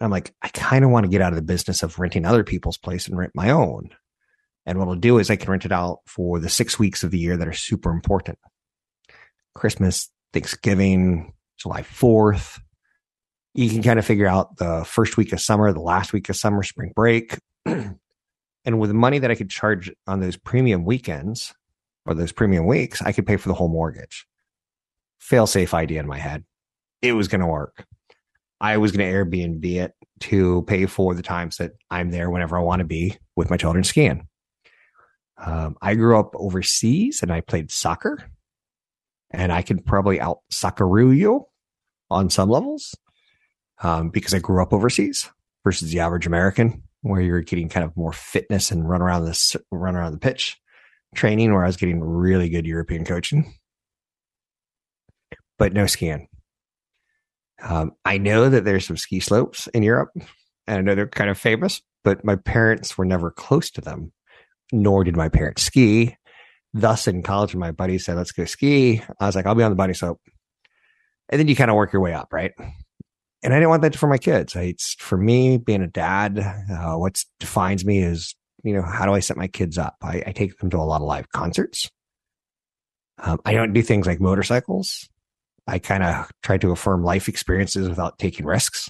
I'm 0.00 0.10
like, 0.10 0.34
I 0.42 0.48
kind 0.48 0.84
of 0.84 0.90
want 0.90 1.04
to 1.04 1.10
get 1.10 1.20
out 1.20 1.32
of 1.32 1.36
the 1.36 1.42
business 1.42 1.82
of 1.82 1.98
renting 1.98 2.26
other 2.26 2.44
people's 2.44 2.76
place 2.76 3.06
and 3.06 3.16
rent 3.16 3.32
my 3.34 3.50
own. 3.50 3.90
And 4.66 4.78
what 4.78 4.88
I'll 4.88 4.94
do 4.94 5.18
is 5.18 5.30
I 5.30 5.36
can 5.36 5.50
rent 5.50 5.64
it 5.64 5.72
out 5.72 6.00
for 6.06 6.40
the 6.40 6.48
six 6.48 6.78
weeks 6.78 7.04
of 7.04 7.10
the 7.10 7.18
year 7.18 7.36
that 7.36 7.48
are 7.48 7.52
super 7.52 7.90
important. 7.90 8.38
Christmas, 9.54 10.10
Thanksgiving, 10.32 11.32
July 11.58 11.82
4th. 11.82 12.60
You 13.54 13.68
can 13.70 13.82
kind 13.82 13.98
of 13.98 14.06
figure 14.06 14.26
out 14.26 14.56
the 14.56 14.84
first 14.84 15.16
week 15.16 15.32
of 15.32 15.40
summer, 15.40 15.72
the 15.72 15.80
last 15.80 16.12
week 16.12 16.28
of 16.28 16.36
summer, 16.36 16.62
spring 16.62 16.92
break. 16.94 17.38
and 17.66 17.98
with 18.64 18.90
the 18.90 18.94
money 18.94 19.18
that 19.18 19.30
I 19.30 19.34
could 19.34 19.50
charge 19.50 19.92
on 20.06 20.20
those 20.20 20.36
premium 20.36 20.84
weekends 20.84 21.54
or 22.06 22.14
those 22.14 22.32
premium 22.32 22.66
weeks, 22.66 23.02
I 23.02 23.12
could 23.12 23.26
pay 23.26 23.36
for 23.36 23.48
the 23.48 23.54
whole 23.54 23.68
mortgage. 23.68 24.26
Fail 25.18 25.46
safe 25.46 25.74
idea 25.74 26.00
in 26.00 26.06
my 26.06 26.18
head. 26.18 26.44
It 27.00 27.12
was 27.12 27.28
going 27.28 27.40
to 27.40 27.46
work. 27.46 27.86
I 28.60 28.76
was 28.78 28.92
going 28.92 29.08
to 29.08 29.12
Airbnb 29.12 29.64
it 29.64 29.92
to 30.20 30.62
pay 30.62 30.86
for 30.86 31.14
the 31.14 31.22
times 31.22 31.56
that 31.56 31.72
I'm 31.90 32.10
there 32.10 32.30
whenever 32.30 32.56
I 32.56 32.62
want 32.62 32.80
to 32.80 32.84
be 32.84 33.16
with 33.34 33.50
my 33.50 33.56
children 33.56 33.84
skiing. 33.84 34.28
Um, 35.36 35.76
I 35.82 35.94
grew 35.96 36.18
up 36.18 36.34
overseas 36.36 37.22
and 37.22 37.32
I 37.32 37.40
played 37.40 37.72
soccer 37.72 38.22
and 39.32 39.52
I 39.52 39.62
could 39.62 39.84
probably 39.84 40.20
out 40.20 40.40
Socceroo 40.52 41.16
you 41.16 41.46
on 42.10 42.30
some 42.30 42.50
levels 42.50 42.94
um, 43.82 44.10
because 44.10 44.34
I 44.34 44.38
grew 44.38 44.62
up 44.62 44.72
overseas 44.72 45.28
versus 45.64 45.90
the 45.90 46.00
average 46.00 46.26
American, 46.26 46.82
where 47.00 47.20
you're 47.20 47.40
getting 47.40 47.68
kind 47.68 47.84
of 47.84 47.96
more 47.96 48.12
fitness 48.12 48.70
and 48.70 48.88
run 48.88 49.02
around 49.02 49.24
this 49.24 49.56
run 49.70 49.96
around 49.96 50.12
the 50.12 50.18
pitch 50.18 50.60
training, 51.14 51.52
where 51.52 51.64
I 51.64 51.66
was 51.66 51.76
getting 51.76 52.02
really 52.02 52.48
good 52.48 52.66
European 52.66 53.04
coaching, 53.04 53.54
but 55.58 55.72
no 55.72 55.86
skiing. 55.86 56.28
Um, 57.62 57.92
I 58.04 58.18
know 58.18 58.48
that 58.48 58.64
there's 58.64 58.86
some 58.86 58.96
ski 58.96 59.20
slopes 59.20 59.68
in 59.68 59.82
Europe, 59.82 60.10
and 60.66 60.78
I 60.78 60.80
know 60.80 60.94
they're 60.94 61.06
kind 61.06 61.30
of 61.30 61.38
famous, 61.38 61.80
but 62.02 62.24
my 62.24 62.36
parents 62.36 62.98
were 62.98 63.04
never 63.04 63.30
close 63.30 63.70
to 63.72 63.80
them, 63.80 64.12
nor 64.72 65.04
did 65.04 65.16
my 65.16 65.28
parents 65.28 65.62
ski. 65.62 66.16
Thus, 66.74 67.06
in 67.06 67.22
college, 67.22 67.54
when 67.54 67.60
my 67.60 67.70
buddy 67.70 67.98
said, 67.98 68.16
let's 68.16 68.32
go 68.32 68.46
ski, 68.46 69.02
I 69.20 69.26
was 69.26 69.36
like, 69.36 69.46
I'll 69.46 69.54
be 69.54 69.62
on 69.62 69.70
the 69.70 69.76
bunny 69.76 69.94
slope. 69.94 70.20
And 71.28 71.38
then 71.38 71.46
you 71.46 71.54
kind 71.54 71.70
of 71.70 71.76
work 71.76 71.92
your 71.92 72.02
way 72.02 72.14
up, 72.14 72.32
right? 72.32 72.52
And 73.44 73.52
I 73.52 73.56
didn't 73.56 73.68
want 73.68 73.82
that 73.82 73.96
for 73.96 74.06
my 74.06 74.18
kids. 74.18 74.56
It's 74.56 74.94
for 74.94 75.18
me, 75.18 75.58
being 75.58 75.82
a 75.82 75.86
dad, 75.86 76.38
uh, 76.38 76.94
what 76.94 77.22
defines 77.38 77.84
me 77.84 77.98
is, 78.02 78.34
you 78.62 78.74
know, 78.74 78.82
how 78.82 79.06
do 79.06 79.12
I 79.12 79.20
set 79.20 79.36
my 79.36 79.48
kids 79.48 79.78
up? 79.78 79.96
I, 80.02 80.22
I 80.26 80.32
take 80.32 80.58
them 80.58 80.70
to 80.70 80.78
a 80.78 80.80
lot 80.80 81.00
of 81.00 81.06
live 81.06 81.30
concerts. 81.30 81.90
Um, 83.18 83.40
I 83.44 83.52
don't 83.52 83.72
do 83.72 83.82
things 83.82 84.06
like 84.06 84.20
motorcycles. 84.20 85.08
I 85.66 85.78
kind 85.78 86.02
of 86.02 86.30
try 86.42 86.58
to 86.58 86.72
affirm 86.72 87.04
life 87.04 87.28
experiences 87.28 87.88
without 87.88 88.18
taking 88.18 88.46
risks 88.46 88.88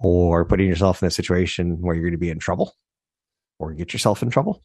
or 0.00 0.44
putting 0.44 0.68
yourself 0.68 1.02
in 1.02 1.08
a 1.08 1.10
situation 1.10 1.80
where 1.80 1.94
you're 1.94 2.04
going 2.04 2.12
to 2.12 2.18
be 2.18 2.30
in 2.30 2.38
trouble 2.38 2.74
or 3.58 3.72
get 3.72 3.92
yourself 3.92 4.22
in 4.22 4.30
trouble. 4.30 4.62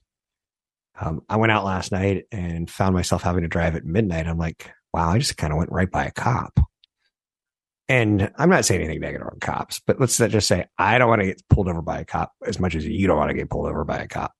Um, 1.00 1.22
I 1.30 1.38
went 1.38 1.52
out 1.52 1.66
last 1.66 1.92
night 1.92 2.26
and 2.32 2.70
found 2.70 2.94
myself 2.94 3.24
having 3.24 3.44
to 3.44 3.48
drive 3.48 3.76
at 3.76 3.86
midnight. 3.86 4.28
I'm 4.28 4.38
like, 4.38 4.72
wow, 4.94 5.10
I 5.10 5.18
just 5.18 5.38
kind 5.38 5.54
of 5.54 5.58
went 5.58 5.72
right 5.72 5.90
by 5.90 6.06
a 6.06 6.12
cop. 6.12 6.60
And 7.90 8.32
I'm 8.38 8.52
not 8.52 8.66
saying 8.66 8.82
anything 8.82 9.02
negative 9.02 9.28
on 9.28 9.40
cops, 9.40 9.80
but 9.80 10.00
let's 10.00 10.18
just 10.18 10.48
say 10.48 10.68
I 10.78 11.00
don't 11.00 11.10
want 11.10 11.22
to 11.22 11.28
get 11.28 11.42
pulled 11.50 11.68
over 11.68 11.82
by 11.82 12.00
a 12.00 12.06
cop 12.06 12.34
as 12.46 12.60
much 12.60 12.76
as 12.76 12.86
you 12.86 13.08
don't 13.08 13.18
want 13.18 13.32
to 13.32 13.36
get 13.36 13.50
pulled 13.50 13.66
over 13.66 13.84
by 13.84 13.98
a 13.98 14.08
cop. 14.08 14.34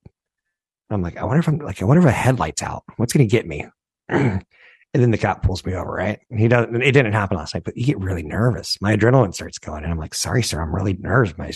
I'm 0.88 1.02
like, 1.02 1.16
I 1.16 1.24
wonder 1.24 1.40
if 1.40 1.48
I'm 1.48 1.58
like, 1.58 1.82
I 1.82 1.84
wonder 1.84 2.00
if 2.00 2.08
a 2.08 2.12
headlight's 2.12 2.62
out. 2.62 2.84
What's 2.96 3.12
going 3.12 3.28
to 3.28 3.30
get 3.30 3.46
me? 3.46 3.66
and 4.08 4.44
then 4.92 5.10
the 5.10 5.18
cop 5.18 5.42
pulls 5.42 5.64
me 5.64 5.74
over, 5.74 5.90
right? 5.90 6.20
And 6.30 6.38
he 6.38 6.48
doesn't, 6.48 6.74
it 6.76 6.92
didn't 6.92 7.12
happen 7.12 7.36
last 7.36 7.54
night, 7.54 7.64
but 7.64 7.76
you 7.76 7.84
get 7.84 7.98
really 7.98 8.22
nervous. 8.22 8.80
My 8.80 8.96
adrenaline 8.96 9.34
starts 9.34 9.58
going 9.58 9.82
and 9.82 9.92
I'm 9.92 9.98
like, 9.98 10.14
sorry, 10.14 10.42
sir, 10.42 10.60
I'm 10.60 10.74
really 10.74 10.94
nervous. 10.94 11.36
My 11.36 11.52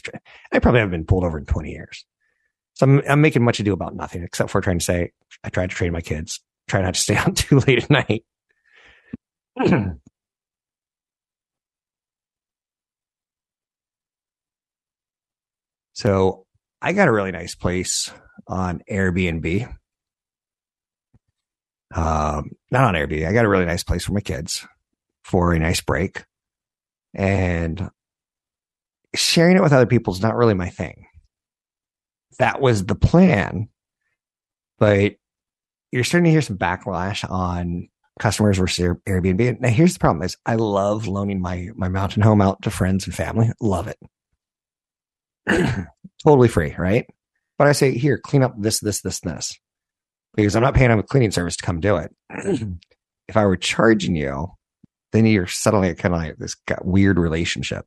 I 0.52 0.58
probably 0.58 0.80
haven't 0.80 0.92
been 0.92 1.06
pulled 1.06 1.24
over 1.24 1.38
in 1.38 1.46
20 1.46 1.70
years. 1.70 2.04
So 2.74 2.86
I'm, 2.86 3.02
I'm 3.08 3.20
making 3.20 3.44
much 3.44 3.60
ado 3.60 3.72
about 3.72 3.94
nothing 3.94 4.22
except 4.22 4.50
for 4.50 4.60
trying 4.60 4.80
to 4.80 4.84
say, 4.84 5.12
I 5.44 5.48
tried 5.48 5.70
to 5.70 5.76
train 5.76 5.92
my 5.92 6.00
kids, 6.00 6.40
try 6.68 6.82
not 6.82 6.94
to 6.94 7.00
stay 7.00 7.16
out 7.16 7.36
too 7.36 7.60
late 7.60 7.84
at 7.84 7.90
night. 7.90 8.24
so 15.94 16.46
I 16.82 16.92
got 16.92 17.08
a 17.08 17.12
really 17.12 17.32
nice 17.32 17.54
place 17.54 18.12
on 18.46 18.82
Airbnb. 18.90 19.66
Um, 21.94 22.50
not 22.70 22.84
on 22.84 22.94
Airbnb. 22.94 23.26
I 23.26 23.32
got 23.32 23.46
a 23.46 23.48
really 23.48 23.64
nice 23.64 23.84
place 23.84 24.04
for 24.04 24.12
my 24.12 24.20
kids 24.20 24.66
for 25.22 25.54
a 25.54 25.58
nice 25.58 25.80
break. 25.80 26.24
And 27.14 27.90
sharing 29.14 29.56
it 29.56 29.62
with 29.62 29.72
other 29.72 29.86
people 29.86 30.12
is 30.12 30.20
not 30.20 30.36
really 30.36 30.54
my 30.54 30.68
thing 30.68 31.06
that 32.38 32.60
was 32.60 32.84
the 32.84 32.94
plan. 32.94 33.68
But 34.78 35.14
you're 35.92 36.04
starting 36.04 36.24
to 36.24 36.30
hear 36.30 36.42
some 36.42 36.58
backlash 36.58 37.28
on 37.28 37.88
customers 38.18 38.58
versus 38.58 38.96
Airbnb. 39.08 39.60
Now 39.60 39.68
here's 39.68 39.94
the 39.94 40.00
problem 40.00 40.22
is 40.22 40.36
I 40.44 40.56
love 40.56 41.06
loaning 41.06 41.40
my 41.40 41.70
my 41.74 41.88
mountain 41.88 42.22
home 42.22 42.40
out 42.40 42.62
to 42.62 42.70
friends 42.70 43.06
and 43.06 43.14
family. 43.14 43.50
Love 43.60 43.88
it. 43.88 43.98
totally 46.24 46.48
free, 46.48 46.74
right? 46.78 47.06
But 47.58 47.68
I 47.68 47.72
say, 47.72 47.96
here, 47.96 48.18
clean 48.18 48.42
up 48.42 48.54
this, 48.58 48.80
this, 48.80 49.00
this, 49.02 49.20
this. 49.20 49.58
Because 50.34 50.56
I'm 50.56 50.62
not 50.62 50.74
paying 50.74 50.90
them 50.90 50.98
a 50.98 51.04
cleaning 51.04 51.30
service 51.30 51.56
to 51.56 51.64
come 51.64 51.80
do 51.80 51.96
it. 51.96 52.14
if 53.28 53.36
I 53.36 53.46
were 53.46 53.56
charging 53.56 54.16
you, 54.16 54.48
then 55.12 55.26
you're 55.26 55.46
suddenly 55.46 55.94
kind 55.94 56.14
of 56.14 56.20
like 56.20 56.36
this 56.36 56.56
weird 56.82 57.18
relationship. 57.18 57.86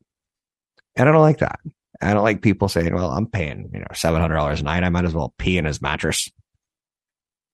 And 0.95 1.09
I 1.09 1.11
don't 1.11 1.21
like 1.21 1.39
that. 1.39 1.59
I 2.01 2.13
don't 2.13 2.23
like 2.23 2.41
people 2.41 2.69
saying, 2.69 2.93
well, 2.93 3.11
I'm 3.11 3.27
paying, 3.27 3.69
you 3.73 3.79
know, 3.79 3.87
$700 3.91 4.59
a 4.59 4.63
night. 4.63 4.83
I 4.83 4.89
might 4.89 5.05
as 5.05 5.13
well 5.13 5.33
pee 5.37 5.57
in 5.57 5.65
his 5.65 5.81
mattress. 5.81 6.29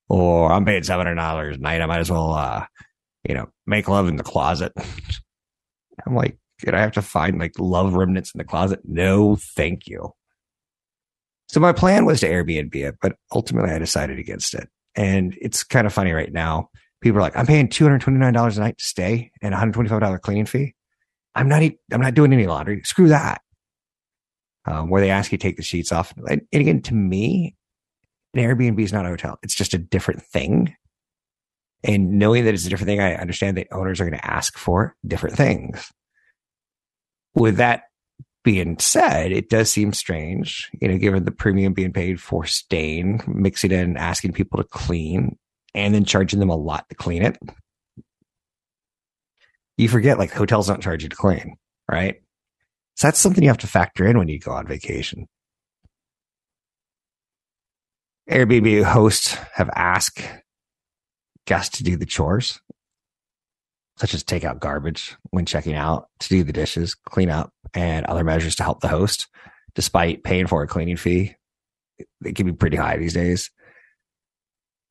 Or 0.10 0.52
I'm 0.52 0.66
paying 0.66 0.84
$700 0.84 1.56
a 1.56 1.58
night. 1.58 1.82
I 1.82 1.86
might 1.86 2.00
as 2.00 2.12
well, 2.12 2.34
uh, 2.34 2.66
you 3.28 3.34
know, 3.34 3.50
make 3.66 3.88
love 3.88 4.08
in 4.08 4.18
the 4.18 4.24
closet. 4.24 4.74
I'm 6.06 6.16
like, 6.16 6.38
did 6.64 6.74
I 6.74 6.82
have 6.82 6.94
to 6.94 7.02
find 7.02 7.40
like 7.40 7.54
love 7.60 7.94
remnants 7.94 8.32
in 8.34 8.38
the 8.38 8.44
closet? 8.44 8.80
No, 8.86 9.36
thank 9.36 9.88
you. 9.88 10.14
So 11.50 11.60
my 11.60 11.74
plan 11.74 12.06
was 12.06 12.22
to 12.22 12.30
Airbnb 12.30 12.74
it, 12.76 12.96
but 13.02 13.18
ultimately 13.34 13.72
I 13.72 13.78
decided 13.78 14.18
against 14.18 14.54
it. 14.56 14.70
And 14.96 15.38
it's 15.42 15.64
kind 15.64 15.86
of 15.86 15.94
funny 15.94 16.12
right 16.12 16.32
now. 16.32 16.70
People 17.02 17.20
are 17.20 17.22
like, 17.22 17.36
I'm 17.36 17.46
paying 17.46 17.68
$229 17.68 18.58
a 18.58 18.60
night 18.60 18.78
to 18.78 18.86
stay 18.86 19.32
and 19.42 19.54
$125 19.54 20.22
cleaning 20.22 20.46
fee. 20.46 20.74
I'm 21.36 21.50
not, 21.50 21.62
I'm 21.92 22.02
not 22.02 22.14
doing 22.14 22.32
any 22.32 22.48
laundry. 22.48 22.82
Screw 22.86 23.10
that 23.10 23.42
um, 24.66 24.90
where 24.90 25.02
they 25.02 25.10
ask 25.10 25.32
you 25.32 25.38
to 25.38 25.42
take 25.42 25.58
the 25.58 25.64
sheets 25.64 25.92
off. 25.92 26.14
And 26.28 26.42
again, 26.54 26.82
to 26.84 26.94
me, 26.94 27.56
an 28.34 28.42
Airbnb 28.42 28.80
is 28.80 28.94
not 28.94 29.06
a 29.06 29.10
hotel. 29.10 29.38
It's 29.44 29.56
just 29.56 29.74
a 29.74 29.78
different 29.78 30.22
thing. 30.22 30.76
And 31.84 32.18
knowing 32.18 32.46
that 32.46 32.54
it's 32.54 32.66
a 32.66 32.70
different 32.70 32.88
thing, 32.88 33.02
I 33.02 33.16
understand 33.16 33.58
that 33.58 33.68
owners 33.72 34.00
are 34.00 34.06
going 34.06 34.18
to 34.18 34.26
ask 34.26 34.58
for 34.58 34.96
different 35.06 35.36
things. 35.36 35.92
With 37.36 37.58
that 37.58 37.84
being 38.44 38.78
said, 38.80 39.32
it 39.32 39.50
does 39.50 39.72
seem 39.72 39.94
strange, 39.94 40.70
you 40.80 40.88
know, 40.88 40.98
given 40.98 41.24
the 41.24 41.32
premium 41.32 41.74
being 41.74 41.94
paid 41.94 42.22
for 42.22 42.46
stain, 42.46 43.22
mixing 43.28 43.72
it 43.72 43.80
in, 43.80 43.98
asking 43.98 44.34
people 44.34 44.58
to 44.58 44.68
clean, 44.68 45.38
and 45.74 45.94
then 45.94 46.06
charging 46.06 46.40
them 46.40 46.50
a 46.50 46.56
lot 46.56 46.88
to 46.90 46.96
clean 46.96 47.24
it. 47.24 47.38
You 49.78 49.90
forget 49.90 50.20
like 50.20 50.32
hotels 50.32 50.68
don't 50.68 50.84
charge 50.84 51.04
you 51.04 51.10
to 51.10 51.16
clean, 51.16 51.56
right? 51.90 52.22
So 52.96 53.08
that's 53.08 53.20
something 53.20 53.44
you 53.44 53.50
have 53.50 53.58
to 53.60 53.68
factor 53.68 54.06
in 54.06 54.18
when 54.18 54.28
you 54.28 54.40
go 54.40 54.52
on 54.52 54.68
vacation. 54.68 55.28
Airbnb 58.30 58.84
hosts 58.84 59.38
have 59.54 59.70
asked 59.76 60.22
guests 61.46 61.78
to 61.78 61.84
do 61.84 61.98
the 61.98 62.06
chores. 62.06 62.60
Such 63.98 64.14
as 64.14 64.24
take 64.24 64.44
out 64.44 64.60
garbage 64.60 65.16
when 65.32 65.46
checking 65.46 65.76
out, 65.76 66.08
to 66.20 66.30
do 66.30 66.44
the 66.44 66.54
dishes, 66.54 66.96
clean 66.96 67.30
up, 67.30 67.52
and 67.74 68.06
other 68.06 68.24
measures 68.24 68.56
to 68.56 68.64
help 68.64 68.82
the 68.82 68.88
host, 68.88 69.28
despite 69.76 70.24
paying 70.24 70.48
for 70.48 70.64
a 70.64 70.68
cleaning 70.68 70.98
fee. 70.98 71.36
It 72.26 72.36
can 72.36 72.46
be 72.46 72.54
pretty 72.54 72.78
high 72.78 72.98
these 72.98 73.14
days. 73.14 73.52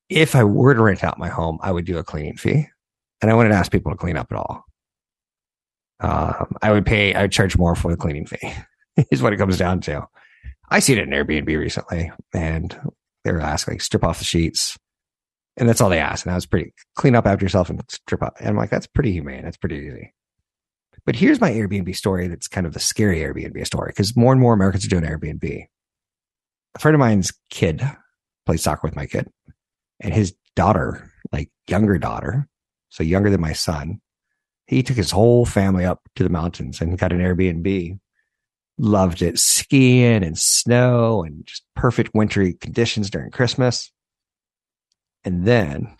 If 0.09 0.35
I 0.35 0.43
were 0.43 0.73
to 0.73 0.81
rent 0.81 1.03
out 1.03 1.19
my 1.19 1.29
home, 1.29 1.59
I 1.61 1.71
would 1.71 1.85
do 1.85 1.97
a 1.97 2.03
cleaning 2.03 2.37
fee 2.37 2.67
and 3.21 3.31
I 3.31 3.33
wouldn't 3.33 3.55
ask 3.55 3.71
people 3.71 3.91
to 3.91 3.97
clean 3.97 4.17
up 4.17 4.31
at 4.31 4.37
all. 4.37 4.65
Um, 5.99 6.55
I 6.61 6.71
would 6.71 6.85
pay, 6.85 7.13
I 7.13 7.23
would 7.23 7.31
charge 7.31 7.57
more 7.57 7.75
for 7.75 7.89
the 7.91 7.97
cleaning 7.97 8.25
fee, 8.25 8.53
is 9.11 9.21
what 9.21 9.33
it 9.33 9.37
comes 9.37 9.57
down 9.57 9.81
to. 9.81 10.05
I 10.69 10.79
seen 10.79 10.97
it 10.97 11.07
in 11.07 11.09
Airbnb 11.09 11.57
recently 11.57 12.11
and 12.33 12.77
they 13.23 13.31
were 13.31 13.41
asking, 13.41 13.75
like, 13.75 13.81
strip 13.81 14.03
off 14.03 14.19
the 14.19 14.25
sheets. 14.25 14.77
And 15.57 15.69
that's 15.69 15.81
all 15.81 15.89
they 15.89 15.99
asked. 15.99 16.25
And 16.25 16.31
I 16.31 16.35
was 16.35 16.45
pretty 16.45 16.73
clean 16.95 17.15
up 17.15 17.27
after 17.27 17.45
yourself 17.45 17.69
and 17.69 17.81
strip 17.89 18.23
up. 18.23 18.35
And 18.39 18.49
I'm 18.49 18.57
like, 18.57 18.69
that's 18.69 18.87
pretty 18.87 19.11
humane. 19.11 19.43
That's 19.43 19.57
pretty 19.57 19.75
easy. 19.77 20.13
But 21.05 21.15
here's 21.15 21.41
my 21.41 21.51
Airbnb 21.51 21.95
story 21.95 22.27
that's 22.27 22.47
kind 22.47 22.65
of 22.65 22.73
the 22.73 22.79
scary 22.79 23.19
Airbnb 23.19 23.65
story 23.65 23.89
because 23.89 24.15
more 24.15 24.31
and 24.31 24.41
more 24.41 24.53
Americans 24.53 24.85
are 24.85 24.89
doing 24.89 25.03
Airbnb. 25.03 25.65
A 26.75 26.79
friend 26.79 26.95
of 26.95 26.99
mine's 26.99 27.31
kid 27.49 27.83
played 28.45 28.59
soccer 28.59 28.87
with 28.87 28.95
my 28.95 29.05
kid 29.05 29.29
and 29.99 30.13
his 30.13 30.33
daughter, 30.55 31.11
like 31.31 31.49
younger 31.67 31.97
daughter, 31.97 32.47
so 32.89 33.03
younger 33.03 33.29
than 33.29 33.41
my 33.41 33.53
son, 33.53 33.99
he 34.67 34.83
took 34.83 34.97
his 34.97 35.11
whole 35.11 35.45
family 35.45 35.85
up 35.85 36.01
to 36.15 36.23
the 36.23 36.29
mountains 36.29 36.81
and 36.81 36.97
got 36.97 37.11
an 37.11 37.19
Airbnb. 37.19 37.99
Loved 38.77 39.21
it 39.21 39.37
skiing 39.37 40.23
and 40.23 40.37
snow 40.37 41.23
and 41.23 41.45
just 41.45 41.63
perfect 41.75 42.11
wintry 42.13 42.53
conditions 42.53 43.09
during 43.09 43.29
Christmas. 43.29 43.91
And 45.25 45.45
then 45.45 45.95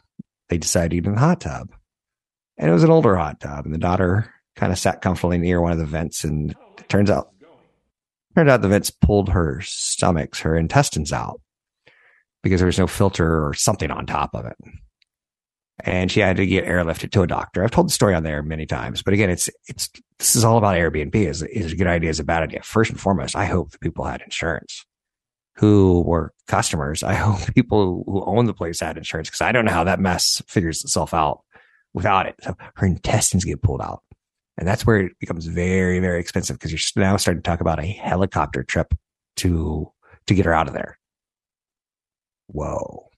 they 0.50 0.58
decided 0.58 0.92
to 0.92 0.98
eat 0.98 1.06
in 1.06 1.13
the 1.13 1.20
hot 1.20 1.42
tub. 1.42 1.72
And 2.58 2.70
it 2.70 2.74
was 2.74 2.84
an 2.84 2.92
older 2.92 3.15
hot 3.15 3.39
tub. 3.39 3.65
And 3.65 3.74
the 3.74 3.80
daughter 3.80 4.34
kind 4.56 4.72
of 4.72 4.77
sat 4.77 5.01
comfortably 5.01 5.38
near 5.38 5.62
one 5.62 5.72
of 5.72 5.77
the 5.77 5.86
vents. 5.86 6.24
And 6.24 6.51
it 6.77 6.89
turns 6.89 7.10
out, 7.10 7.32
turned 8.36 8.50
out 8.50 8.62
the 8.62 8.68
vents 8.68 8.89
pulled 8.89 9.30
her 9.30 9.62
stomachs, 9.62 10.42
her 10.42 10.56
intestines 10.56 11.12
out 11.12 11.42
because 12.44 12.60
there 12.60 12.68
was 12.68 12.80
no 12.80 12.88
filter 12.88 13.48
or 13.48 13.53
something 13.53 13.89
on 13.89 14.06
top 14.06 14.36
of 14.36 14.46
it. 14.46 14.58
And 15.80 16.12
she 16.12 16.20
had 16.20 16.38
to 16.38 16.46
get 16.46 16.65
airlifted 16.65 17.12
to 17.12 17.24
a 17.24 17.27
doctor. 17.27 17.63
I've 17.63 17.72
told 17.72 17.88
the 17.88 17.94
story 17.94 18.13
on 18.13 18.24
there 18.24 18.44
many 18.44 18.65
times, 18.65 19.01
but 19.01 19.13
again, 19.13 19.30
it's, 19.30 19.50
it's, 19.68 19.89
this 20.20 20.36
is 20.36 20.44
all 20.44 20.58
about 20.58 20.75
Airbnb. 20.75 21.15
Is, 21.15 21.42
is 21.42 21.74
a 21.74 21.75
good 21.75 21.88
idea? 21.88 22.12
Is 22.12 22.20
a 22.20 22.24
bad 22.24 22.44
idea? 22.44 22.62
First 22.62 22.92
and 22.92 23.00
foremost, 23.00 23.36
I 23.36 23.46
hope 23.46 23.72
the 23.72 23.80
people 23.80 24.06
had 24.06 24.22
insurance 24.22 24.86
who 25.55 26.01
were 26.01 26.33
customers. 26.48 27.03
I 27.03 27.13
hope 27.15 27.53
people 27.53 28.03
who 28.05 28.24
own 28.25 28.45
the 28.45 28.53
place 28.53 28.79
had 28.79 28.98
insurance 28.98 29.29
because 29.29 29.41
I 29.41 29.51
don't 29.51 29.65
know 29.65 29.72
how 29.72 29.83
that 29.83 30.00
mess 30.00 30.41
figures 30.48 30.83
itself 30.83 31.13
out 31.13 31.43
without 31.93 32.25
it. 32.25 32.36
So 32.41 32.55
her 32.75 32.88
intestines 32.88 33.45
get 33.45 33.62
pulled 33.62 33.81
out. 33.81 34.03
And 34.57 34.67
that's 34.67 34.86
where 34.86 34.98
it 34.98 35.19
becomes 35.19 35.45
very, 35.45 36.00
very 36.00 36.19
expensive 36.19 36.60
because 36.60 36.72
you're 36.72 37.03
now 37.03 37.17
starting 37.17 37.41
to 37.41 37.50
talk 37.50 37.62
about 37.62 37.79
a 37.79 37.88
helicopter 37.88 38.63
trip 38.63 38.93
to, 39.38 39.91
to 40.27 40.33
get 40.33 40.45
her 40.45 40.53
out 40.53 40.67
of 40.67 40.74
there. 40.74 41.00
Whoa. 42.48 43.10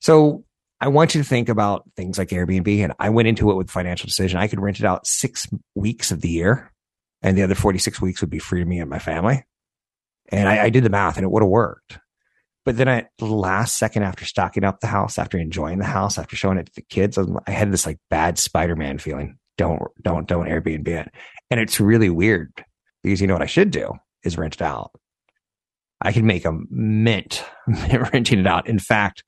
So 0.00 0.44
I 0.80 0.88
want 0.88 1.14
you 1.14 1.22
to 1.22 1.28
think 1.28 1.48
about 1.48 1.84
things 1.96 2.18
like 2.18 2.28
Airbnb. 2.28 2.84
And 2.84 2.92
I 3.00 3.10
went 3.10 3.26
into 3.26 3.50
it 3.50 3.54
with 3.54 3.70
financial 3.70 4.06
decision. 4.06 4.38
I 4.38 4.46
could 4.46 4.60
rent 4.60 4.78
it 4.78 4.86
out 4.86 5.08
six 5.08 5.48
weeks 5.74 6.12
of 6.12 6.20
the 6.20 6.28
year 6.28 6.72
and 7.20 7.36
the 7.36 7.42
other 7.42 7.56
46 7.56 8.00
weeks 8.00 8.20
would 8.20 8.30
be 8.30 8.38
free 8.38 8.60
to 8.60 8.66
me 8.66 8.78
and 8.78 8.88
my 8.88 9.00
family. 9.00 9.44
And 10.30 10.48
I, 10.48 10.64
I 10.64 10.70
did 10.70 10.84
the 10.84 10.90
math 10.90 11.16
and 11.16 11.24
it 11.24 11.30
would 11.30 11.42
have 11.42 11.50
worked. 11.50 11.98
But 12.64 12.76
then 12.76 12.88
at 12.88 13.10
the 13.18 13.24
last 13.24 13.78
second 13.78 14.02
after 14.02 14.26
stocking 14.26 14.64
up 14.64 14.80
the 14.80 14.88
house, 14.88 15.18
after 15.18 15.38
enjoying 15.38 15.78
the 15.78 15.86
house, 15.86 16.18
after 16.18 16.36
showing 16.36 16.58
it 16.58 16.66
to 16.66 16.72
the 16.74 16.82
kids, 16.82 17.18
I 17.18 17.50
had 17.50 17.72
this 17.72 17.86
like 17.86 17.98
bad 18.10 18.38
Spider-Man 18.38 18.98
feeling. 18.98 19.38
Don't, 19.56 19.82
don't, 20.02 20.28
don't 20.28 20.46
Airbnb 20.46 20.86
it. 20.86 21.08
And 21.50 21.60
it's 21.60 21.80
really 21.80 22.10
weird 22.10 22.52
because 23.02 23.20
you 23.20 23.26
know 23.26 23.34
what 23.34 23.42
I 23.42 23.46
should 23.46 23.70
do 23.70 23.94
is 24.22 24.36
rent 24.36 24.56
it 24.56 24.62
out. 24.62 24.90
I 26.00 26.12
can 26.12 26.26
make 26.26 26.44
a 26.44 26.58
mint 26.70 27.42
renting 28.12 28.40
it 28.40 28.46
out. 28.46 28.68
In 28.68 28.78
fact, 28.78 29.24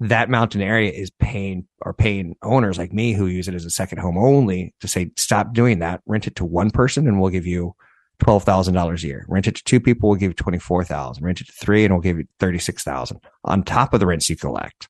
that 0.00 0.28
mountain 0.28 0.60
area 0.60 0.92
is 0.92 1.10
paying 1.18 1.66
or 1.80 1.94
paying 1.94 2.36
owners 2.42 2.76
like 2.76 2.92
me 2.92 3.12
who 3.12 3.26
use 3.26 3.48
it 3.48 3.54
as 3.54 3.64
a 3.64 3.70
second 3.70 3.98
home 3.98 4.18
only 4.18 4.74
to 4.80 4.88
say, 4.88 5.10
stop 5.16 5.54
doing 5.54 5.78
that. 5.78 6.02
Rent 6.06 6.26
it 6.26 6.36
to 6.36 6.44
one 6.44 6.70
person 6.70 7.08
and 7.08 7.20
we'll 7.20 7.30
give 7.30 7.46
you 7.46 7.74
twelve 8.18 8.44
thousand 8.44 8.74
dollars 8.74 9.04
a 9.04 9.08
year. 9.08 9.24
Rent 9.28 9.46
it 9.46 9.56
to 9.56 9.64
two 9.64 9.80
people, 9.80 10.08
we'll 10.08 10.18
give 10.18 10.30
you 10.30 10.34
twenty 10.34 10.58
four 10.58 10.84
thousand. 10.84 11.24
Rent 11.24 11.40
it 11.40 11.46
to 11.46 11.52
three, 11.52 11.84
and 11.84 11.94
we'll 11.94 12.02
give 12.02 12.18
you 12.18 12.26
thirty 12.38 12.58
six 12.58 12.82
thousand 12.82 13.20
on 13.44 13.62
top 13.62 13.94
of 13.94 14.00
the 14.00 14.06
rents 14.06 14.28
you 14.30 14.36
collect. 14.36 14.88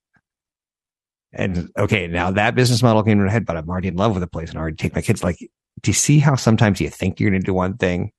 And 1.33 1.71
okay, 1.77 2.07
now 2.07 2.31
that 2.31 2.55
business 2.55 2.83
model 2.83 3.03
came 3.03 3.19
in 3.19 3.27
my 3.27 3.33
head, 3.33 3.45
but 3.45 3.57
I'm 3.57 3.69
already 3.69 3.89
in 3.89 3.97
love 3.97 4.12
with 4.15 4.23
the 4.23 4.27
place 4.27 4.49
and 4.51 4.59
I 4.59 4.62
already 4.62 4.77
take 4.77 4.95
my 4.95 5.03
kids. 5.03 5.23
Like, 5.23 5.39
do 5.39 5.91
you 5.91 5.95
see 5.95 6.19
how 6.19 6.35
sometimes 6.35 6.81
you 6.81 6.89
think 6.89 7.21
you're 7.21 7.31
going 7.31 7.43
to 7.43 7.47
do 7.47 7.53
one 7.53 7.77
thing 7.77 8.12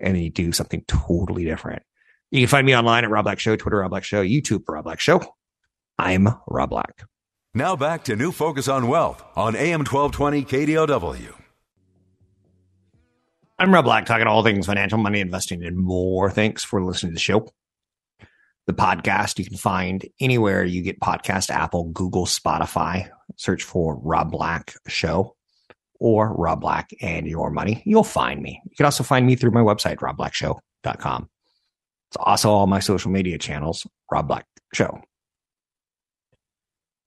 and 0.00 0.14
then 0.14 0.22
you 0.22 0.30
do 0.30 0.52
something 0.52 0.82
totally 0.88 1.44
different? 1.44 1.82
You 2.30 2.40
can 2.40 2.48
find 2.48 2.66
me 2.66 2.74
online 2.74 3.04
at 3.04 3.10
Rob 3.10 3.24
Black 3.24 3.38
Show, 3.38 3.56
Twitter 3.56 3.78
Rob 3.78 3.90
Black 3.90 4.04
Show, 4.04 4.24
YouTube 4.24 4.62
Rob 4.66 4.84
Black 4.84 5.00
Show. 5.00 5.22
I'm 5.98 6.28
Rob 6.48 6.70
Black. 6.70 7.04
Now 7.52 7.76
back 7.76 8.04
to 8.04 8.16
New 8.16 8.32
Focus 8.32 8.68
on 8.68 8.88
Wealth 8.88 9.22
on 9.36 9.54
AM 9.54 9.80
1220 9.80 10.44
KDOW. 10.44 11.41
I'm 13.58 13.72
Rob 13.72 13.84
Black, 13.84 14.06
talking 14.06 14.26
all 14.26 14.42
things 14.42 14.66
financial, 14.66 14.98
money, 14.98 15.20
investing, 15.20 15.62
and 15.64 15.76
more. 15.76 16.30
Thanks 16.30 16.64
for 16.64 16.82
listening 16.82 17.12
to 17.12 17.14
the 17.14 17.20
show. 17.20 17.46
The 18.66 18.72
podcast 18.72 19.38
you 19.38 19.44
can 19.44 19.56
find 19.56 20.04
anywhere 20.20 20.64
you 20.64 20.82
get 20.82 21.00
podcast, 21.00 21.50
Apple, 21.50 21.90
Google, 21.90 22.26
Spotify. 22.26 23.08
Search 23.36 23.62
for 23.62 23.98
Rob 24.00 24.30
Black 24.30 24.74
Show 24.88 25.36
or 26.00 26.34
Rob 26.34 26.60
Black 26.60 26.90
and 27.00 27.26
Your 27.26 27.50
Money. 27.50 27.82
You'll 27.84 28.04
find 28.04 28.42
me. 28.42 28.60
You 28.64 28.76
can 28.76 28.86
also 28.86 29.04
find 29.04 29.26
me 29.26 29.36
through 29.36 29.52
my 29.52 29.60
website, 29.60 29.96
robblackshow.com. 29.96 31.28
It's 32.10 32.16
also 32.18 32.50
all 32.50 32.66
my 32.66 32.80
social 32.80 33.10
media 33.10 33.38
channels, 33.38 33.86
Rob 34.10 34.28
Black 34.28 34.46
Show. 34.74 35.00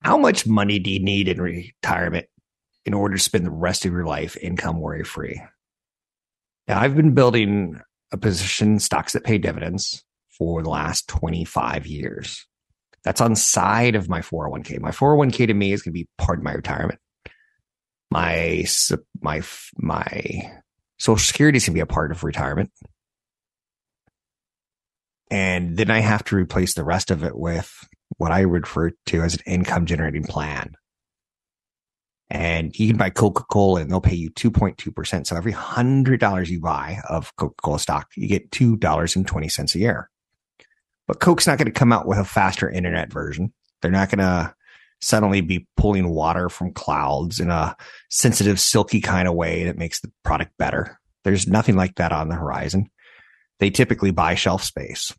How 0.02 0.16
much 0.18 0.46
money 0.46 0.78
do 0.78 0.90
you 0.90 1.00
need 1.00 1.28
in 1.28 1.40
retirement 1.40 2.26
in 2.84 2.94
order 2.94 3.16
to 3.16 3.22
spend 3.22 3.44
the 3.44 3.50
rest 3.50 3.84
of 3.84 3.92
your 3.92 4.06
life 4.06 4.36
income 4.36 4.80
worry 4.80 5.04
free? 5.04 5.42
Now, 6.68 6.80
I've 6.80 6.96
been 6.96 7.14
building 7.14 7.80
a 8.12 8.16
position 8.16 8.78
stocks 8.78 9.12
that 9.12 9.24
pay 9.24 9.38
dividends 9.38 10.04
for 10.30 10.62
the 10.62 10.70
last 10.70 11.08
25 11.08 11.86
years. 11.86 12.46
That's 13.04 13.20
on 13.20 13.36
side 13.36 13.94
of 13.94 14.08
my 14.08 14.20
401k. 14.20 14.80
My 14.80 14.90
401k 14.90 15.46
to 15.46 15.54
me 15.54 15.72
is 15.72 15.82
going 15.82 15.92
to 15.92 15.98
be 15.98 16.08
part 16.18 16.38
of 16.38 16.44
my 16.44 16.52
retirement. 16.52 16.98
My 18.10 18.64
my 19.20 19.42
my 19.76 20.52
social 20.98 21.18
security 21.18 21.56
is 21.56 21.64
going 21.64 21.74
to 21.74 21.78
be 21.78 21.80
a 21.80 21.86
part 21.86 22.10
of 22.10 22.24
retirement. 22.24 22.70
And 25.30 25.76
then 25.76 25.90
I 25.90 26.00
have 26.00 26.24
to 26.24 26.36
replace 26.36 26.74
the 26.74 26.84
rest 26.84 27.10
of 27.10 27.24
it 27.24 27.36
with 27.36 27.72
what 28.16 28.32
I 28.32 28.40
refer 28.40 28.92
to 29.06 29.22
as 29.22 29.34
an 29.34 29.42
income 29.46 29.86
generating 29.86 30.24
plan 30.24 30.74
and 32.28 32.76
you 32.78 32.88
can 32.88 32.96
buy 32.96 33.10
Coca 33.10 33.44
Cola 33.44 33.80
and 33.80 33.90
they'll 33.90 34.00
pay 34.00 34.16
you 34.16 34.30
2.2%. 34.30 35.26
So 35.26 35.36
every 35.36 35.52
hundred 35.52 36.20
dollars 36.20 36.50
you 36.50 36.60
buy 36.60 36.98
of 37.08 37.34
Coca 37.36 37.54
Cola 37.62 37.78
stock, 37.78 38.10
you 38.16 38.26
get 38.26 38.50
$2.20 38.50 39.74
a 39.74 39.78
year. 39.78 40.10
But 41.06 41.20
Coke's 41.20 41.46
not 41.46 41.58
going 41.58 41.66
to 41.66 41.72
come 41.72 41.92
out 41.92 42.06
with 42.06 42.18
a 42.18 42.24
faster 42.24 42.68
internet 42.68 43.12
version. 43.12 43.52
They're 43.80 43.92
not 43.92 44.10
going 44.10 44.18
to 44.18 44.52
suddenly 45.00 45.40
be 45.40 45.68
pulling 45.76 46.08
water 46.08 46.48
from 46.48 46.72
clouds 46.72 47.38
in 47.38 47.50
a 47.50 47.76
sensitive, 48.10 48.58
silky 48.58 49.00
kind 49.00 49.28
of 49.28 49.34
way 49.34 49.64
that 49.64 49.78
makes 49.78 50.00
the 50.00 50.10
product 50.24 50.50
better. 50.58 50.98
There's 51.22 51.46
nothing 51.46 51.76
like 51.76 51.94
that 51.96 52.12
on 52.12 52.28
the 52.28 52.34
horizon. 52.34 52.90
They 53.60 53.70
typically 53.70 54.10
buy 54.10 54.34
shelf 54.34 54.64
space. 54.64 55.14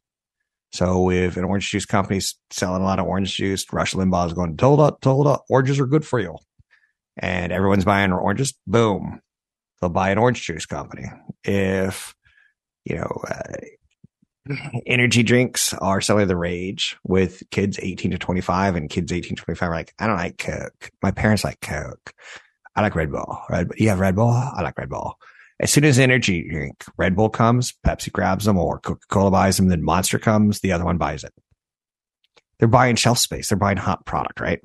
So 0.74 1.10
if 1.10 1.38
an 1.38 1.46
orange 1.46 1.70
juice 1.72 1.86
company's 1.86 2.36
selling 2.50 2.82
a 2.82 2.86
lot 2.86 3.00
of 3.00 3.06
orange 3.06 3.34
juice, 3.34 3.66
Rush 3.72 3.94
Limbaugh 3.94 4.28
is 4.28 4.34
going, 4.34 4.58
told 4.58 4.82
up, 4.82 5.00
told 5.00 5.26
up, 5.26 5.46
oranges 5.50 5.80
are 5.80 5.86
good 5.86 6.06
for 6.06 6.20
you 6.20 6.36
and 7.18 7.52
everyone's 7.52 7.86
buying 7.86 8.12
oranges, 8.12 8.54
boom, 8.66 9.22
they'll 9.82 9.90
buy 9.90 10.10
an 10.10 10.18
orange 10.18 10.44
juice 10.44 10.66
company. 10.66 11.06
If, 11.44 12.16
you 12.86 12.96
know, 12.96 13.24
uh, 13.28 14.56
energy 14.86 15.24
drinks 15.24 15.74
are 15.74 16.02
selling 16.02 16.28
the 16.28 16.38
rage 16.38 16.98
with 17.04 17.44
kids 17.52 17.80
18 17.82 18.12
to 18.12 18.18
25 18.18 18.76
and 18.76 18.90
kids 18.90 19.12
18 19.12 19.36
to 19.36 19.44
25 19.44 19.70
are 19.70 19.76
like, 19.76 19.94
I 20.00 20.08
don't 20.08 20.18
like 20.18 20.38
Coke. 20.38 20.92
My 21.02 21.12
parents 21.12 21.44
like 21.44 21.60
Coke. 21.62 22.14
I 22.76 22.82
like 22.82 22.96
Red 22.96 23.12
Bull. 23.12 23.42
Red, 23.50 23.72
you 23.78 23.90
have 23.90 24.00
Red 24.00 24.16
Bull? 24.16 24.30
I 24.30 24.62
like 24.62 24.78
Red 24.78 24.90
Bull. 24.90 25.16
As 25.60 25.72
soon 25.72 25.86
as 25.86 25.98
energy 25.98 26.48
drink, 26.48 26.84
Red 26.98 27.16
Bull 27.16 27.30
comes, 27.30 27.74
Pepsi 27.86 28.12
grabs 28.12 28.46
them 28.46 28.60
or 28.60 28.80
Coca-Cola 28.80 29.32
buys 29.32 29.58
them, 29.58 29.70
then 29.70 29.84
Monster 29.84 30.20
comes, 30.20 30.60
the 30.60 30.72
other 30.72 30.86
one 30.86 31.00
buys 31.00 31.24
it. 31.24 31.34
They're 32.60 32.68
buying 32.68 32.96
shelf 32.96 33.18
space. 33.18 33.50
They're 33.50 33.58
buying 33.58 33.78
hot 33.78 34.06
product, 34.06 34.40
right? 34.40 34.60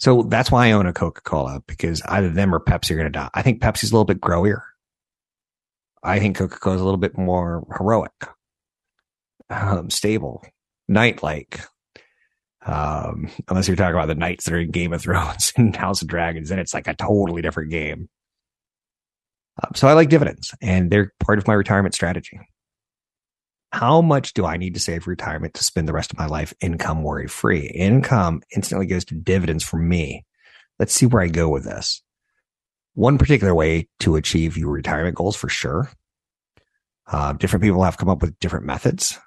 So 0.00 0.22
that's 0.22 0.50
why 0.50 0.68
I 0.68 0.72
own 0.72 0.86
a 0.86 0.94
Coca 0.94 1.20
Cola 1.20 1.62
because 1.66 2.00
either 2.02 2.30
them 2.30 2.54
or 2.54 2.60
Pepsi 2.60 2.92
are 2.92 2.96
going 2.96 3.04
to 3.04 3.10
die. 3.10 3.28
I 3.34 3.42
think 3.42 3.60
Pepsi's 3.60 3.90
a 3.90 3.94
little 3.94 4.06
bit 4.06 4.20
growier. 4.20 4.62
I 6.02 6.18
think 6.18 6.38
Coca 6.38 6.58
Cola's 6.58 6.80
a 6.80 6.84
little 6.84 6.98
bit 6.98 7.18
more 7.18 7.66
heroic, 7.76 8.12
um, 9.50 9.90
stable, 9.90 10.42
knight 10.88 11.22
like. 11.22 11.60
Um, 12.64 13.30
unless 13.48 13.68
you're 13.68 13.76
talking 13.76 13.94
about 13.94 14.08
the 14.08 14.14
knights 14.14 14.44
that 14.44 14.54
are 14.54 14.60
in 14.60 14.70
Game 14.70 14.92
of 14.92 15.02
Thrones 15.02 15.52
and 15.56 15.76
House 15.76 16.00
of 16.00 16.08
Dragons, 16.08 16.48
then 16.48 16.58
it's 16.58 16.74
like 16.74 16.88
a 16.88 16.94
totally 16.94 17.42
different 17.42 17.70
game. 17.70 18.08
Um, 19.62 19.72
so 19.74 19.86
I 19.86 19.92
like 19.92 20.08
dividends 20.08 20.54
and 20.62 20.90
they're 20.90 21.12
part 21.20 21.38
of 21.38 21.46
my 21.46 21.54
retirement 21.54 21.94
strategy. 21.94 22.40
How 23.72 24.00
much 24.00 24.34
do 24.34 24.44
I 24.44 24.56
need 24.56 24.74
to 24.74 24.80
save 24.80 25.04
for 25.04 25.10
retirement 25.10 25.54
to 25.54 25.64
spend 25.64 25.86
the 25.86 25.92
rest 25.92 26.12
of 26.12 26.18
my 26.18 26.26
life 26.26 26.52
income 26.60 27.02
worry 27.02 27.28
free? 27.28 27.68
Income 27.68 28.42
instantly 28.54 28.86
goes 28.86 29.04
to 29.06 29.14
dividends 29.14 29.62
for 29.62 29.76
me. 29.76 30.24
Let's 30.78 30.92
see 30.92 31.06
where 31.06 31.22
I 31.22 31.28
go 31.28 31.48
with 31.48 31.64
this. 31.64 32.02
One 32.94 33.16
particular 33.16 33.54
way 33.54 33.88
to 34.00 34.16
achieve 34.16 34.56
your 34.56 34.70
retirement 34.70 35.14
goals 35.14 35.36
for 35.36 35.48
sure. 35.48 35.88
Uh, 37.06 37.32
different 37.34 37.62
people 37.62 37.82
have 37.84 37.96
come 37.96 38.08
up 38.08 38.22
with 38.22 38.38
different 38.40 38.66
methods. 38.66 39.18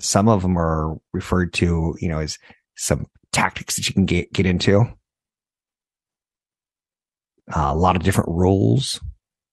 Some 0.00 0.28
of 0.28 0.42
them 0.42 0.58
are 0.58 0.96
referred 1.12 1.52
to, 1.54 1.96
you 2.00 2.08
know, 2.08 2.18
as 2.18 2.38
some 2.76 3.06
tactics 3.32 3.76
that 3.76 3.88
you 3.88 3.94
can 3.94 4.06
get, 4.06 4.32
get 4.32 4.46
into. 4.46 4.80
Uh, 7.48 7.70
a 7.70 7.76
lot 7.76 7.96
of 7.96 8.02
different 8.02 8.30
rules. 8.30 9.00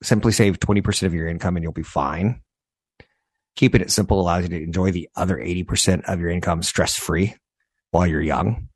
Simply 0.02 0.32
save 0.32 0.60
20% 0.60 1.04
of 1.04 1.14
your 1.14 1.28
income 1.28 1.56
and 1.56 1.64
you'll 1.64 1.72
be 1.72 1.84
fine. 1.84 2.42
Keeping 3.56 3.82
it 3.82 3.92
simple 3.92 4.20
allows 4.20 4.44
you 4.44 4.50
to 4.50 4.64
enjoy 4.64 4.92
the 4.92 5.10
other 5.16 5.38
80% 5.38 6.04
of 6.06 6.20
your 6.20 6.30
income 6.30 6.64
stress 6.64 6.96
free 6.96 7.36
while 7.92 8.08
you're 8.08 8.22
young. 8.22 8.70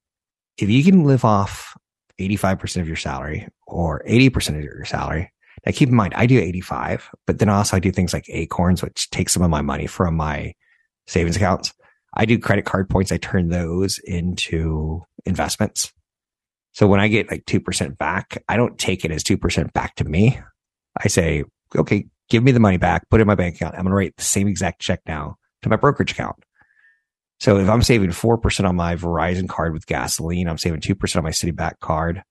If 0.58 0.70
you 0.70 0.84
can 0.84 1.04
live 1.04 1.26
off 1.26 1.76
85% 2.20 2.82
of 2.82 2.88
your 2.88 2.98
salary 2.98 3.48
or 3.66 4.04
80% 4.08 4.58
of 4.58 4.64
your 4.64 4.86
salary, 4.86 5.32
now 5.66 5.72
keep 5.72 5.90
in 5.90 5.96
mind, 5.96 6.14
I 6.16 6.26
do 6.28 6.40
85, 6.40 7.10
but 7.26 7.40
then 7.40 7.50
also 7.50 7.76
I 7.76 7.80
do 7.80 7.92
things 7.92 8.14
like 8.14 8.26
acorns, 8.30 8.84
which 8.84 9.10
take 9.10 9.30
some 9.30 9.44
of 9.44 9.50
my 9.50 9.62
money 9.62 9.88
from 9.88 10.16
my 10.16 10.54
savings 11.08 11.36
accounts. 11.36 11.74
I 12.14 12.26
do 12.26 12.40
credit 12.40 12.66
card 12.66 12.90
points. 12.90 13.12
I 13.12 13.18
turn 13.18 13.50
those 13.50 14.00
into 14.00 15.02
investments. 15.26 15.92
So 16.74 16.88
when 16.88 17.00
I 17.00 17.08
get 17.08 17.30
like 17.30 17.46
2% 17.46 17.98
back, 17.98 18.44
I 18.48 18.56
don't 18.56 18.78
take 18.78 19.04
it 19.04 19.12
as 19.12 19.24
2% 19.24 19.74
back 19.74 19.96
to 19.96 20.04
me. 20.04 20.40
I 21.04 21.08
say, 21.08 21.44
okay, 21.76 22.06
give 22.30 22.44
me 22.44 22.52
the 22.52 22.60
money 22.60 22.78
back, 22.78 23.10
put 23.10 23.20
it 23.20 23.24
in 23.24 23.28
my 23.28 23.36
bank 23.36 23.56
account. 23.56 23.76
I'm 23.76 23.84
going 23.84 23.92
to 23.92 23.96
write 23.96 24.16
the 24.18 24.24
same 24.24 24.48
exact 24.48 24.82
check 24.82 25.02
now 25.08 25.38
to 25.62 25.70
my 25.70 25.76
brokerage 25.76 26.12
account. 26.12 26.38
So 27.40 27.58
if 27.58 27.70
I'm 27.70 27.84
saving 27.84 28.10
4% 28.10 28.68
on 28.68 28.76
my 28.76 28.96
Verizon 28.96 29.48
card 29.48 29.74
with 29.74 29.86
gasoline, 29.86 30.48
I'm 30.48 30.58
saving 30.58 30.82
2% 30.82 31.18
on 31.18 31.24
my 31.24 31.30
Citibank 31.30 31.80
card. 31.80 32.24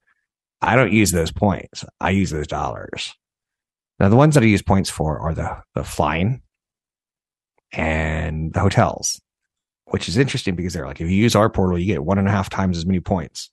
I 0.61 0.75
don't 0.75 0.93
use 0.93 1.13
those 1.13 1.31
points. 1.31 1.85
I 2.01 2.11
use 2.11 2.31
those 2.31 2.47
dollars. 2.47 3.15
Now, 4.01 4.09
the 4.09 4.17
ones 4.17 4.35
that 4.35 4.43
I 4.43 4.47
use 4.47 4.63
points 4.63 4.91
for 4.91 5.19
are 5.21 5.35
the, 5.35 5.63
the 5.75 5.85
flying 5.85 6.43
and 7.73 8.53
the 8.53 8.61
hotels, 8.61 9.21
which 9.87 10.09
is 10.09 10.17
interesting 10.17 10.57
because 10.57 10.75
they're 10.75 10.87
like, 10.87 11.01
if 11.01 11.09
you 11.09 11.17
use 11.17 11.37
our 11.37 11.49
portal, 11.49 11.79
you 11.79 11.87
get 11.87 12.05
one 12.05 12.19
and 12.19 12.29
a 12.29 12.33
half 12.33 12.51
times 12.51 12.77
as 12.77 12.87
many 12.87 13.01
points. 13.01 13.51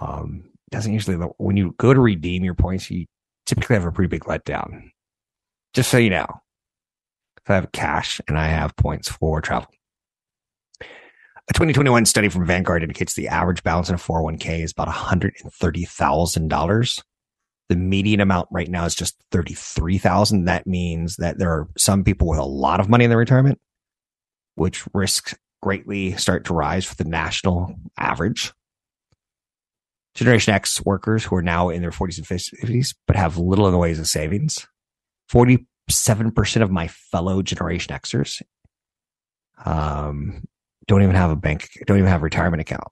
Um, 0.00 0.50
doesn't 0.70 0.92
usually, 0.92 1.16
when 1.36 1.56
you 1.56 1.74
go 1.78 1.92
to 1.92 2.00
redeem 2.00 2.42
your 2.42 2.54
points, 2.54 2.90
you 2.90 3.06
typically 3.46 3.74
have 3.74 3.84
a 3.84 3.92
pretty 3.92 4.08
big 4.08 4.24
letdown. 4.24 4.90
Just 5.74 5.90
so 5.90 5.98
you 5.98 6.10
know, 6.10 6.26
if 7.42 7.50
I 7.50 7.56
have 7.56 7.72
cash 7.72 8.20
and 8.28 8.38
I 8.38 8.46
have 8.46 8.76
points 8.76 9.08
for 9.08 9.40
travel. 9.40 9.66
A 10.80 11.52
2021 11.52 12.06
study 12.06 12.30
from 12.30 12.46
Vanguard 12.46 12.82
indicates 12.82 13.12
the 13.14 13.28
average 13.28 13.62
balance 13.64 13.90
in 13.90 13.96
a 13.96 13.98
401k 13.98 14.62
is 14.62 14.72
about 14.72 14.88
$130,000. 14.88 17.02
The 17.68 17.76
median 17.76 18.20
amount 18.20 18.48
right 18.50 18.68
now 18.68 18.86
is 18.86 18.94
just 18.94 19.16
33,000. 19.30 20.44
That 20.44 20.66
means 20.66 21.16
that 21.16 21.38
there 21.38 21.50
are 21.50 21.68
some 21.76 22.02
people 22.04 22.28
with 22.28 22.38
a 22.38 22.44
lot 22.44 22.80
of 22.80 22.88
money 22.88 23.04
in 23.04 23.10
their 23.10 23.18
retirement, 23.18 23.60
which 24.54 24.84
risks 24.94 25.34
greatly 25.60 26.16
start 26.16 26.46
to 26.46 26.54
rise 26.54 26.86
for 26.86 26.94
the 26.94 27.04
national 27.04 27.74
average. 27.98 28.54
Generation 30.14 30.54
X 30.54 30.82
workers 30.84 31.24
who 31.24 31.34
are 31.34 31.42
now 31.42 31.68
in 31.68 31.82
their 31.82 31.90
40s 31.90 32.18
and 32.18 32.26
50s, 32.26 32.94
but 33.06 33.16
have 33.16 33.36
little 33.36 33.66
in 33.66 33.72
the 33.72 33.78
ways 33.78 33.98
of 33.98 34.06
savings. 34.06 34.68
47% 35.30 36.62
of 36.62 36.70
my 36.70 36.88
fellow 36.88 37.42
Generation 37.42 37.94
Xers 37.94 38.42
um, 39.64 40.44
don't 40.86 41.02
even 41.02 41.14
have 41.14 41.30
a 41.30 41.36
bank, 41.36 41.68
don't 41.86 41.98
even 41.98 42.10
have 42.10 42.20
a 42.20 42.24
retirement 42.24 42.60
account. 42.60 42.88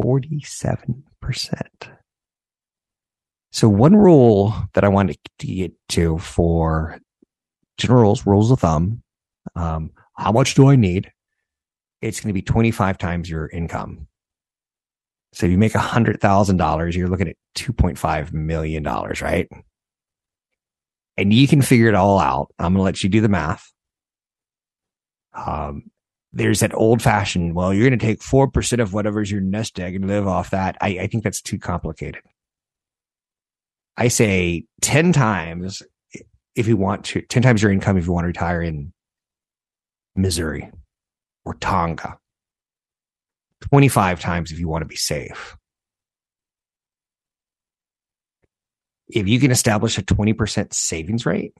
47%. 0.00 1.02
So 3.52 3.68
one 3.68 3.96
rule 3.96 4.54
that 4.74 4.84
I 4.84 4.88
wanted 4.88 5.18
to 5.38 5.46
get 5.46 5.72
to 5.90 6.18
for 6.18 7.00
general 7.78 8.02
rules, 8.02 8.26
rules 8.26 8.50
of 8.50 8.60
thumb, 8.60 9.02
um, 9.54 9.92
how 10.16 10.32
much 10.32 10.54
do 10.54 10.68
I 10.68 10.76
need? 10.76 11.10
It's 12.02 12.20
going 12.20 12.28
to 12.28 12.34
be 12.34 12.42
25 12.42 12.98
times 12.98 13.30
your 13.30 13.48
income. 13.48 14.08
So 15.32 15.46
if 15.46 15.52
you 15.52 15.58
make 15.58 15.74
a 15.74 15.80
hundred 15.80 16.20
thousand 16.20 16.56
dollars, 16.56 16.96
you're 16.96 17.08
looking 17.08 17.28
at 17.28 17.36
$2.5 17.56 18.32
million, 18.32 18.82
right? 18.84 19.48
And 21.16 21.32
you 21.32 21.48
can 21.48 21.62
figure 21.62 21.88
it 21.88 21.94
all 21.94 22.18
out. 22.18 22.52
I'm 22.58 22.72
going 22.72 22.80
to 22.80 22.82
let 22.82 23.02
you 23.02 23.08
do 23.08 23.20
the 23.20 23.28
math. 23.28 23.70
Um, 25.34 25.90
there's 26.32 26.60
that 26.60 26.74
old 26.74 27.02
fashioned, 27.02 27.54
well, 27.54 27.72
you're 27.72 27.88
going 27.88 27.98
to 27.98 28.04
take 28.04 28.20
4% 28.20 28.80
of 28.80 28.92
whatever's 28.92 29.30
your 29.30 29.40
nest 29.40 29.78
egg 29.80 29.94
and 29.94 30.06
live 30.06 30.26
off 30.26 30.50
that. 30.50 30.76
I, 30.80 30.88
I 31.00 31.06
think 31.06 31.24
that's 31.24 31.40
too 31.40 31.58
complicated. 31.58 32.22
I 33.96 34.08
say 34.08 34.64
10 34.82 35.12
times 35.12 35.82
if 36.54 36.66
you 36.66 36.76
want 36.76 37.04
to, 37.06 37.22
10 37.22 37.42
times 37.42 37.62
your 37.62 37.72
income 37.72 37.96
if 37.96 38.06
you 38.06 38.12
want 38.12 38.24
to 38.24 38.28
retire 38.28 38.62
in 38.62 38.92
Missouri 40.14 40.70
or 41.44 41.54
Tonga, 41.54 42.18
25 43.70 44.20
times 44.20 44.52
if 44.52 44.58
you 44.58 44.68
want 44.68 44.82
to 44.82 44.88
be 44.88 44.96
safe. 44.96 45.56
If 49.08 49.28
you 49.28 49.38
can 49.38 49.50
establish 49.50 49.98
a 49.98 50.02
20% 50.02 50.72
savings 50.72 51.26
rate, 51.26 51.54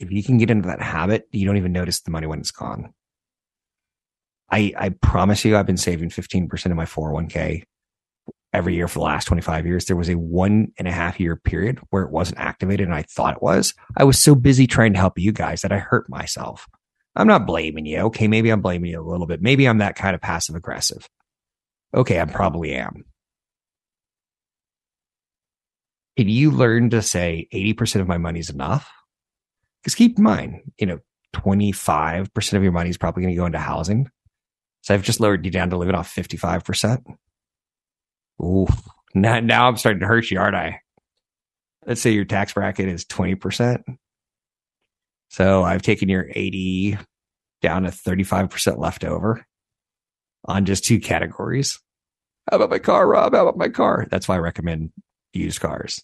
if 0.00 0.10
you 0.10 0.22
can 0.22 0.38
get 0.38 0.50
into 0.50 0.68
that 0.68 0.82
habit, 0.82 1.28
you 1.30 1.46
don't 1.46 1.56
even 1.56 1.72
notice 1.72 2.00
the 2.00 2.10
money 2.10 2.26
when 2.26 2.40
it's 2.40 2.50
gone. 2.50 2.92
I, 4.50 4.72
I 4.76 4.88
promise 4.90 5.44
you, 5.44 5.56
I've 5.56 5.66
been 5.66 5.76
saving 5.76 6.10
15% 6.10 6.66
of 6.66 6.76
my 6.76 6.84
401k 6.84 7.62
every 8.52 8.74
year 8.74 8.88
for 8.88 9.00
the 9.00 9.04
last 9.04 9.26
25 9.26 9.66
years. 9.66 9.84
There 9.84 9.96
was 9.96 10.08
a 10.08 10.16
one 10.16 10.72
and 10.78 10.88
a 10.88 10.92
half 10.92 11.20
year 11.20 11.36
period 11.36 11.80
where 11.90 12.02
it 12.02 12.10
wasn't 12.10 12.38
activated 12.38 12.86
and 12.86 12.94
I 12.94 13.02
thought 13.02 13.36
it 13.36 13.42
was. 13.42 13.74
I 13.96 14.04
was 14.04 14.20
so 14.20 14.34
busy 14.34 14.66
trying 14.66 14.94
to 14.94 14.98
help 14.98 15.18
you 15.18 15.32
guys 15.32 15.60
that 15.62 15.72
I 15.72 15.78
hurt 15.78 16.08
myself. 16.08 16.66
I'm 17.16 17.26
not 17.26 17.46
blaming 17.46 17.86
you. 17.86 17.98
Okay. 18.06 18.28
Maybe 18.28 18.50
I'm 18.50 18.60
blaming 18.60 18.90
you 18.90 19.00
a 19.00 19.02
little 19.02 19.26
bit. 19.26 19.42
Maybe 19.42 19.66
I'm 19.66 19.78
that 19.78 19.96
kind 19.96 20.14
of 20.14 20.20
passive 20.20 20.54
aggressive. 20.54 21.08
Okay. 21.94 22.20
I 22.20 22.24
probably 22.24 22.74
am. 22.74 23.04
Can 26.16 26.28
you 26.28 26.50
learn 26.50 26.90
to 26.90 27.02
say 27.02 27.46
80% 27.52 28.00
of 28.00 28.08
my 28.08 28.18
money 28.18 28.40
is 28.40 28.50
enough? 28.50 28.90
Because 29.82 29.94
keep 29.94 30.18
in 30.18 30.24
mind, 30.24 30.72
you 30.76 30.86
know, 30.86 30.98
25% 31.36 32.52
of 32.54 32.62
your 32.62 32.72
money 32.72 32.90
is 32.90 32.98
probably 32.98 33.22
going 33.22 33.34
to 33.34 33.38
go 33.38 33.46
into 33.46 33.58
housing. 33.58 34.10
So 34.82 34.94
I've 34.94 35.02
just 35.02 35.20
lowered 35.20 35.44
you 35.44 35.50
down 35.50 35.70
to 35.70 35.76
living 35.76 35.94
off 35.94 36.12
55%. 36.12 37.04
Ooh, 38.42 38.66
now, 39.14 39.40
now 39.40 39.68
I'm 39.68 39.76
starting 39.76 40.00
to 40.00 40.06
hurt 40.06 40.30
you, 40.30 40.40
aren't 40.40 40.56
I? 40.56 40.80
Let's 41.86 42.00
say 42.00 42.10
your 42.10 42.24
tax 42.24 42.52
bracket 42.52 42.88
is 42.88 43.04
20%. 43.04 43.82
So 45.28 45.62
I've 45.62 45.82
taken 45.82 46.08
your 46.08 46.26
80 46.30 46.98
down 47.62 47.82
to 47.82 47.90
35% 47.90 48.78
left 48.78 49.04
over 49.04 49.44
on 50.44 50.64
just 50.64 50.84
two 50.84 51.00
categories. 51.00 51.78
How 52.50 52.56
about 52.56 52.70
my 52.70 52.78
car, 52.78 53.06
Rob? 53.06 53.34
How 53.34 53.42
about 53.42 53.58
my 53.58 53.68
car? 53.68 54.06
That's 54.10 54.26
why 54.26 54.36
I 54.36 54.38
recommend 54.38 54.90
used 55.32 55.60
cars. 55.60 56.02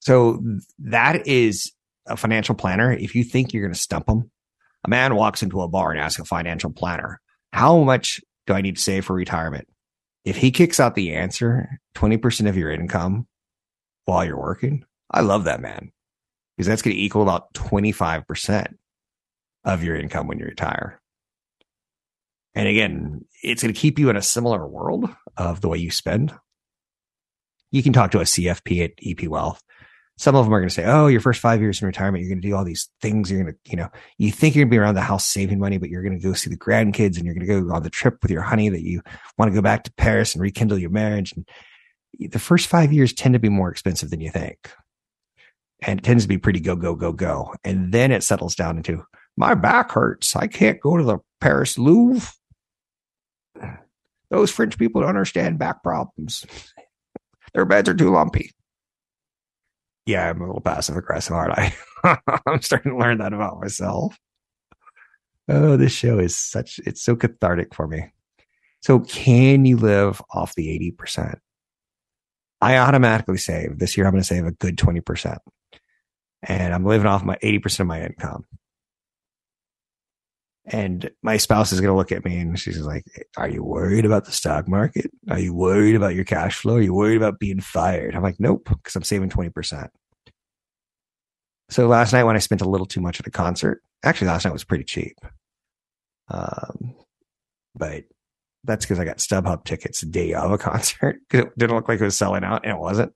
So 0.00 0.42
that 0.80 1.26
is 1.26 1.72
a 2.06 2.16
financial 2.16 2.54
planner. 2.54 2.92
If 2.92 3.14
you 3.14 3.24
think 3.24 3.52
you're 3.52 3.64
going 3.64 3.74
to 3.74 3.80
stump 3.80 4.06
them, 4.06 4.30
a 4.84 4.90
man 4.90 5.16
walks 5.16 5.42
into 5.42 5.62
a 5.62 5.68
bar 5.68 5.90
and 5.90 6.00
asks 6.00 6.20
a 6.20 6.24
financial 6.24 6.70
planner, 6.70 7.20
how 7.52 7.82
much 7.82 8.20
do 8.46 8.52
I 8.52 8.60
need 8.60 8.76
to 8.76 8.82
save 8.82 9.06
for 9.06 9.14
retirement? 9.14 9.66
If 10.24 10.36
he 10.36 10.50
kicks 10.50 10.78
out 10.78 10.94
the 10.94 11.14
answer, 11.14 11.80
20% 11.96 12.48
of 12.48 12.56
your 12.56 12.70
income 12.70 13.26
while 14.04 14.24
you're 14.24 14.38
working, 14.38 14.84
I 15.10 15.22
love 15.22 15.44
that 15.44 15.60
man 15.60 15.90
because 16.56 16.66
that's 16.66 16.82
going 16.82 16.96
to 16.96 17.02
equal 17.02 17.22
about 17.22 17.52
25% 17.54 18.74
of 19.64 19.82
your 19.82 19.96
income 19.96 20.26
when 20.26 20.38
you 20.38 20.44
retire. 20.44 21.00
And 22.54 22.68
again, 22.68 23.24
it's 23.42 23.62
going 23.62 23.74
to 23.74 23.78
keep 23.78 23.98
you 23.98 24.08
in 24.08 24.16
a 24.16 24.22
similar 24.22 24.66
world 24.66 25.08
of 25.36 25.60
the 25.60 25.68
way 25.68 25.78
you 25.78 25.90
spend. 25.90 26.32
You 27.70 27.82
can 27.82 27.92
talk 27.92 28.12
to 28.12 28.20
a 28.20 28.24
CFP 28.24 28.84
at 28.84 28.92
EP 29.04 29.28
Wealth 29.28 29.62
some 30.18 30.34
of 30.34 30.44
them 30.44 30.54
are 30.54 30.60
going 30.60 30.68
to 30.68 30.74
say, 30.74 30.84
Oh, 30.86 31.08
your 31.08 31.20
first 31.20 31.40
five 31.40 31.60
years 31.60 31.80
in 31.80 31.86
retirement, 31.86 32.22
you're 32.22 32.30
going 32.30 32.40
to 32.40 32.48
do 32.48 32.54
all 32.54 32.64
these 32.64 32.88
things. 33.02 33.30
You're 33.30 33.42
going 33.42 33.52
to, 33.52 33.70
you 33.70 33.76
know, 33.76 33.88
you 34.18 34.32
think 34.32 34.54
you're 34.54 34.64
going 34.64 34.70
to 34.70 34.74
be 34.74 34.78
around 34.78 34.94
the 34.94 35.02
house 35.02 35.26
saving 35.26 35.58
money, 35.58 35.78
but 35.78 35.90
you're 35.90 36.02
going 36.02 36.18
to 36.18 36.24
go 36.24 36.32
see 36.32 36.48
the 36.48 36.56
grandkids 36.56 37.16
and 37.16 37.24
you're 37.24 37.34
going 37.34 37.46
to 37.46 37.60
go 37.60 37.74
on 37.74 37.82
the 37.82 37.90
trip 37.90 38.18
with 38.22 38.30
your 38.30 38.42
honey 38.42 38.68
that 38.70 38.82
you 38.82 39.02
want 39.36 39.50
to 39.50 39.54
go 39.54 39.62
back 39.62 39.84
to 39.84 39.92
Paris 39.94 40.34
and 40.34 40.42
rekindle 40.42 40.78
your 40.78 40.90
marriage. 40.90 41.32
And 41.32 41.46
the 42.30 42.38
first 42.38 42.66
five 42.66 42.92
years 42.92 43.12
tend 43.12 43.34
to 43.34 43.38
be 43.38 43.50
more 43.50 43.70
expensive 43.70 44.08
than 44.08 44.20
you 44.20 44.30
think. 44.30 44.70
And 45.82 46.00
it 46.00 46.02
tends 46.02 46.24
to 46.24 46.28
be 46.28 46.38
pretty 46.38 46.60
go, 46.60 46.74
go, 46.74 46.94
go, 46.94 47.12
go. 47.12 47.54
And 47.64 47.92
then 47.92 48.10
it 48.10 48.22
settles 48.22 48.54
down 48.54 48.78
into 48.78 49.04
My 49.36 49.54
back 49.54 49.90
hurts. 49.90 50.34
I 50.34 50.46
can't 50.46 50.80
go 50.80 50.96
to 50.96 51.04
the 51.04 51.18
Paris 51.40 51.78
Louvre. 51.78 52.28
Those 54.30 54.50
French 54.50 54.76
people 54.78 55.02
don't 55.02 55.10
understand 55.10 55.58
back 55.58 55.82
problems. 55.82 56.44
Their 57.54 57.64
beds 57.64 57.88
are 57.88 57.94
too 57.94 58.10
lumpy. 58.10 58.52
Yeah, 60.04 60.30
I'm 60.30 60.40
a 60.40 60.46
little 60.46 60.60
passive 60.60 60.96
aggressive, 60.96 61.34
aren't 61.34 61.58
I? 61.58 61.74
I'm 62.46 62.62
starting 62.62 62.92
to 62.92 62.98
learn 62.98 63.18
that 63.18 63.32
about 63.32 63.60
myself. 63.60 64.16
Oh, 65.48 65.76
this 65.76 65.92
show 65.92 66.18
is 66.18 66.34
such, 66.34 66.80
it's 66.80 67.02
so 67.02 67.14
cathartic 67.14 67.74
for 67.74 67.86
me. 67.86 68.12
So, 68.82 69.00
can 69.00 69.64
you 69.64 69.76
live 69.76 70.22
off 70.32 70.54
the 70.54 70.94
80%? 71.00 71.38
I 72.60 72.78
automatically 72.78 73.38
save 73.38 73.78
this 73.78 73.96
year, 73.96 74.06
I'm 74.06 74.12
going 74.12 74.22
to 74.22 74.26
save 74.26 74.46
a 74.46 74.52
good 74.52 74.76
20%. 74.76 75.38
And 76.48 76.72
I'm 76.72 76.84
living 76.84 77.06
off 77.06 77.24
my 77.24 77.36
80% 77.42 77.80
of 77.80 77.86
my 77.86 78.02
income. 78.02 78.44
And 80.68 81.10
my 81.22 81.36
spouse 81.36 81.72
is 81.72 81.80
going 81.80 81.92
to 81.92 81.96
look 81.96 82.10
at 82.10 82.24
me 82.24 82.38
and 82.38 82.58
she's 82.58 82.80
like, 82.80 83.04
Are 83.36 83.48
you 83.48 83.62
worried 83.62 84.04
about 84.04 84.24
the 84.24 84.32
stock 84.32 84.66
market? 84.66 85.10
Are 85.28 85.38
you 85.38 85.54
worried 85.54 85.94
about 85.94 86.16
your 86.16 86.24
cash 86.24 86.56
flow? 86.56 86.76
Are 86.76 86.82
you 86.82 86.92
worried 86.92 87.16
about 87.16 87.38
being 87.38 87.60
fired? 87.60 88.16
I'm 88.16 88.22
like, 88.22 88.40
Nope, 88.40 88.68
because 88.68 88.96
I'm 88.96 89.04
saving 89.04 89.30
20%. 89.30 89.88
So 91.68 91.86
last 91.86 92.12
night 92.12 92.24
when 92.24 92.36
I 92.36 92.40
spent 92.40 92.62
a 92.62 92.68
little 92.68 92.86
too 92.86 93.00
much 93.00 93.20
at 93.20 93.26
a 93.26 93.30
concert, 93.30 93.80
actually 94.04 94.28
last 94.28 94.44
night 94.44 94.52
was 94.52 94.64
pretty 94.64 94.84
cheap. 94.84 95.16
Um, 96.28 96.94
but 97.76 98.04
that's 98.64 98.84
because 98.84 98.98
I 98.98 99.04
got 99.04 99.18
StubHub 99.18 99.64
tickets 99.64 100.00
the 100.00 100.06
day 100.06 100.34
of 100.34 100.50
a 100.50 100.58
concert 100.58 101.20
because 101.28 101.46
it 101.46 101.58
didn't 101.58 101.76
look 101.76 101.88
like 101.88 102.00
it 102.00 102.04
was 102.04 102.16
selling 102.16 102.44
out 102.44 102.64
and 102.64 102.72
it 102.72 102.80
wasn't. 102.80 103.12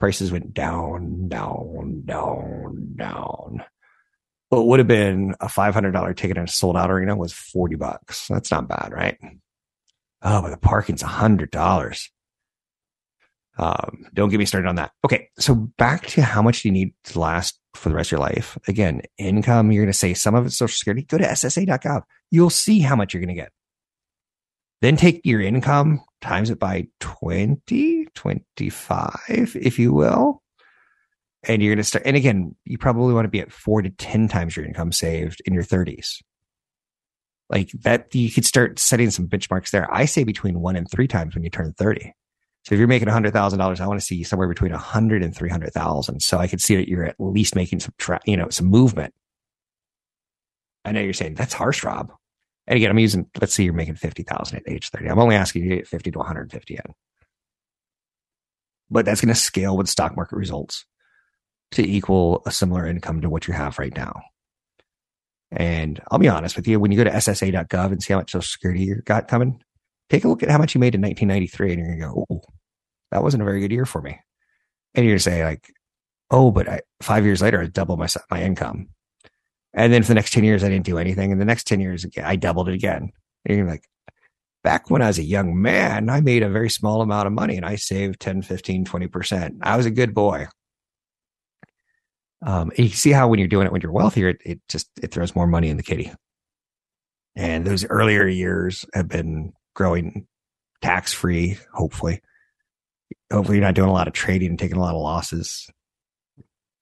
Prices 0.00 0.32
went 0.32 0.54
down, 0.54 1.28
down, 1.28 2.02
down, 2.06 2.94
down. 2.96 3.64
What 4.48 4.66
would 4.66 4.80
have 4.80 4.88
been 4.88 5.34
a 5.40 5.46
$500 5.46 6.16
ticket 6.16 6.36
in 6.36 6.44
a 6.44 6.48
sold 6.48 6.76
out 6.76 6.90
arena 6.90 7.14
was 7.14 7.32
40 7.32 7.76
bucks. 7.76 8.26
That's 8.26 8.50
not 8.50 8.66
bad, 8.66 8.92
right? 8.92 9.18
Oh, 10.22 10.42
but 10.42 10.50
the 10.50 10.56
parking's 10.56 11.02
$100. 11.02 12.08
Um, 13.58 14.06
don't 14.14 14.30
get 14.30 14.38
me 14.38 14.46
started 14.46 14.68
on 14.68 14.76
that. 14.76 14.92
Okay. 15.04 15.28
So 15.38 15.54
back 15.54 16.06
to 16.08 16.22
how 16.22 16.40
much 16.40 16.62
do 16.62 16.68
you 16.68 16.72
need 16.72 16.94
to 17.04 17.20
last 17.20 17.60
for 17.74 17.90
the 17.90 17.94
rest 17.94 18.08
of 18.08 18.12
your 18.12 18.20
life? 18.20 18.56
Again, 18.66 19.02
income, 19.18 19.70
you're 19.70 19.84
going 19.84 19.92
to 19.92 19.98
say 19.98 20.14
some 20.14 20.34
of 20.34 20.46
it's 20.46 20.56
social 20.56 20.76
security. 20.76 21.02
Go 21.02 21.18
to 21.18 21.24
ssa.gov. 21.24 22.02
You'll 22.30 22.48
see 22.50 22.80
how 22.80 22.96
much 22.96 23.12
you're 23.12 23.20
going 23.20 23.34
to 23.36 23.40
get. 23.40 23.52
Then 24.80 24.96
take 24.96 25.20
your 25.24 25.40
income, 25.40 26.00
times 26.20 26.50
it 26.50 26.58
by 26.58 26.88
20, 27.00 28.06
25, 28.14 29.56
if 29.60 29.78
you 29.78 29.92
will. 29.92 30.42
And 31.42 31.62
you're 31.62 31.74
going 31.74 31.78
to 31.78 31.84
start 31.84 32.04
and 32.04 32.18
again 32.18 32.54
you 32.66 32.76
probably 32.76 33.14
want 33.14 33.24
to 33.24 33.30
be 33.30 33.40
at 33.40 33.50
four 33.50 33.80
to 33.80 33.88
ten 33.88 34.28
times 34.28 34.54
your 34.54 34.66
income 34.66 34.92
saved 34.92 35.40
in 35.46 35.54
your 35.54 35.62
30s 35.62 36.20
like 37.48 37.70
that 37.80 38.14
you 38.14 38.30
could 38.30 38.44
start 38.44 38.78
setting 38.78 39.10
some 39.10 39.26
benchmarks 39.26 39.70
there. 39.70 39.92
I 39.92 40.04
say 40.04 40.24
between 40.24 40.60
one 40.60 40.76
and 40.76 40.86
three 40.90 41.08
times 41.08 41.34
when 41.34 41.42
you 41.42 41.48
turn 41.48 41.72
30 41.72 42.12
so 42.64 42.74
if 42.74 42.78
you're 42.78 42.88
making 42.88 43.08
$100000 43.08 43.80
i 43.80 43.86
want 43.86 43.98
to 43.98 44.04
see 44.04 44.22
somewhere 44.22 44.48
between 44.48 44.72
100 44.72 45.22
and 45.22 45.34
300000 45.34 46.20
so 46.20 46.36
i 46.36 46.46
could 46.46 46.60
see 46.60 46.76
that 46.76 46.90
you're 46.90 47.06
at 47.06 47.16
least 47.18 47.56
making 47.56 47.80
some 47.80 47.94
tra- 47.96 48.20
you 48.26 48.36
know 48.36 48.50
some 48.50 48.66
movement. 48.66 49.14
I 50.84 50.92
know 50.92 51.00
you're 51.00 51.14
saying 51.14 51.36
that's 51.36 51.54
harsh 51.54 51.84
rob 51.84 52.12
and 52.66 52.76
again 52.76 52.90
i'm 52.90 52.98
using 52.98 53.26
let's 53.40 53.54
say 53.54 53.64
you're 53.64 53.72
making 53.72 53.96
50000 53.96 54.56
at 54.56 54.62
age 54.68 54.90
30 54.90 55.08
i'm 55.08 55.18
only 55.18 55.36
asking 55.36 55.64
you 55.64 55.70
to 55.70 55.76
get 55.76 55.88
50 55.88 56.10
to 56.10 56.18
150 56.18 56.74
in 56.74 56.94
but 58.90 59.04
that's 59.04 59.20
going 59.20 59.32
to 59.32 59.40
scale 59.40 59.76
with 59.76 59.88
stock 59.88 60.16
market 60.16 60.36
results 60.36 60.84
to 61.72 61.88
equal 61.88 62.42
a 62.46 62.50
similar 62.50 62.86
income 62.86 63.20
to 63.20 63.30
what 63.30 63.46
you 63.46 63.54
have 63.54 63.78
right 63.78 63.94
now. 63.94 64.20
And 65.52 66.00
I'll 66.10 66.18
be 66.18 66.28
honest 66.28 66.56
with 66.56 66.66
you, 66.66 66.78
when 66.78 66.92
you 66.92 66.98
go 66.98 67.04
to 67.04 67.10
ssa.gov 67.10 67.92
and 67.92 68.02
see 68.02 68.12
how 68.12 68.18
much 68.18 68.32
social 68.32 68.42
security 68.42 68.82
you 68.82 68.96
got 69.04 69.28
coming, 69.28 69.60
take 70.08 70.24
a 70.24 70.28
look 70.28 70.42
at 70.42 70.50
how 70.50 70.58
much 70.58 70.74
you 70.74 70.80
made 70.80 70.94
in 70.94 71.00
1993 71.00 71.72
and 71.72 71.78
you're 71.78 71.88
going 71.88 72.00
to 72.00 72.06
go, 72.06 72.26
oh, 72.30 72.40
that 73.10 73.22
wasn't 73.22 73.42
a 73.42 73.46
very 73.46 73.60
good 73.60 73.72
year 73.72 73.86
for 73.86 74.00
me. 74.00 74.18
And 74.94 75.04
you're 75.04 75.12
going 75.12 75.18
to 75.18 75.22
say 75.22 75.44
like, 75.44 75.72
oh, 76.30 76.50
but 76.50 76.68
I, 76.68 76.80
five 77.00 77.24
years 77.24 77.42
later, 77.42 77.60
I 77.60 77.66
doubled 77.66 77.98
my, 77.98 78.08
my 78.30 78.42
income. 78.42 78.88
And 79.72 79.92
then 79.92 80.02
for 80.02 80.08
the 80.08 80.14
next 80.14 80.32
10 80.32 80.44
years, 80.44 80.64
I 80.64 80.68
didn't 80.68 80.86
do 80.86 80.98
anything. 80.98 81.32
And 81.32 81.40
the 81.40 81.44
next 81.44 81.66
10 81.66 81.80
years, 81.80 82.04
I 82.22 82.36
doubled 82.36 82.68
it 82.68 82.74
again. 82.74 83.10
And 83.44 83.56
you're 83.56 83.66
like, 83.66 83.88
back 84.62 84.90
when 84.90 85.02
I 85.02 85.06
was 85.06 85.18
a 85.18 85.24
young 85.24 85.60
man, 85.60 86.10
I 86.10 86.20
made 86.20 86.42
a 86.42 86.50
very 86.50 86.70
small 86.70 87.02
amount 87.02 87.26
of 87.26 87.32
money 87.32 87.56
and 87.56 87.64
I 87.64 87.76
saved 87.76 88.20
10, 88.20 88.42
15, 88.42 88.84
20%. 88.84 89.58
I 89.62 89.76
was 89.76 89.86
a 89.86 89.90
good 89.90 90.14
boy. 90.14 90.48
Um, 92.44 92.72
you 92.76 92.88
see 92.88 93.10
how 93.10 93.28
when 93.28 93.38
you're 93.38 93.48
doing 93.48 93.66
it 93.66 93.72
when 93.72 93.82
you're 93.82 93.92
wealthier, 93.92 94.28
it, 94.28 94.40
it 94.44 94.60
just 94.68 94.88
it 95.02 95.12
throws 95.12 95.34
more 95.34 95.46
money 95.46 95.68
in 95.68 95.76
the 95.76 95.82
kitty. 95.82 96.12
And 97.36 97.66
those 97.66 97.84
earlier 97.84 98.26
years 98.26 98.86
have 98.94 99.08
been 99.08 99.52
growing 99.74 100.26
tax 100.80 101.12
free, 101.12 101.58
hopefully. 101.72 102.22
Hopefully, 103.30 103.58
you're 103.58 103.66
not 103.66 103.74
doing 103.74 103.90
a 103.90 103.92
lot 103.92 104.08
of 104.08 104.14
trading 104.14 104.50
and 104.50 104.58
taking 104.58 104.78
a 104.78 104.80
lot 104.80 104.94
of 104.94 105.02
losses. 105.02 105.68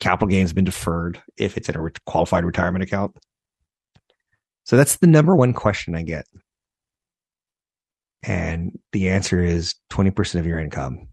Capital 0.01 0.29
gains 0.29 0.53
been 0.53 0.65
deferred 0.65 1.21
if 1.37 1.57
it's 1.57 1.69
in 1.69 1.77
a 1.77 1.91
qualified 2.07 2.45
retirement 2.45 2.85
account. 2.85 3.17
So 4.65 4.77
that's 4.77 4.97
the 4.97 5.07
number 5.07 5.35
one 5.35 5.53
question 5.53 5.95
I 5.95 6.03
get. 6.03 6.27
And 8.23 8.79
the 8.93 9.09
answer 9.09 9.43
is 9.43 9.75
20% 9.91 10.39
of 10.39 10.47
your 10.47 10.59
income. 10.59 11.09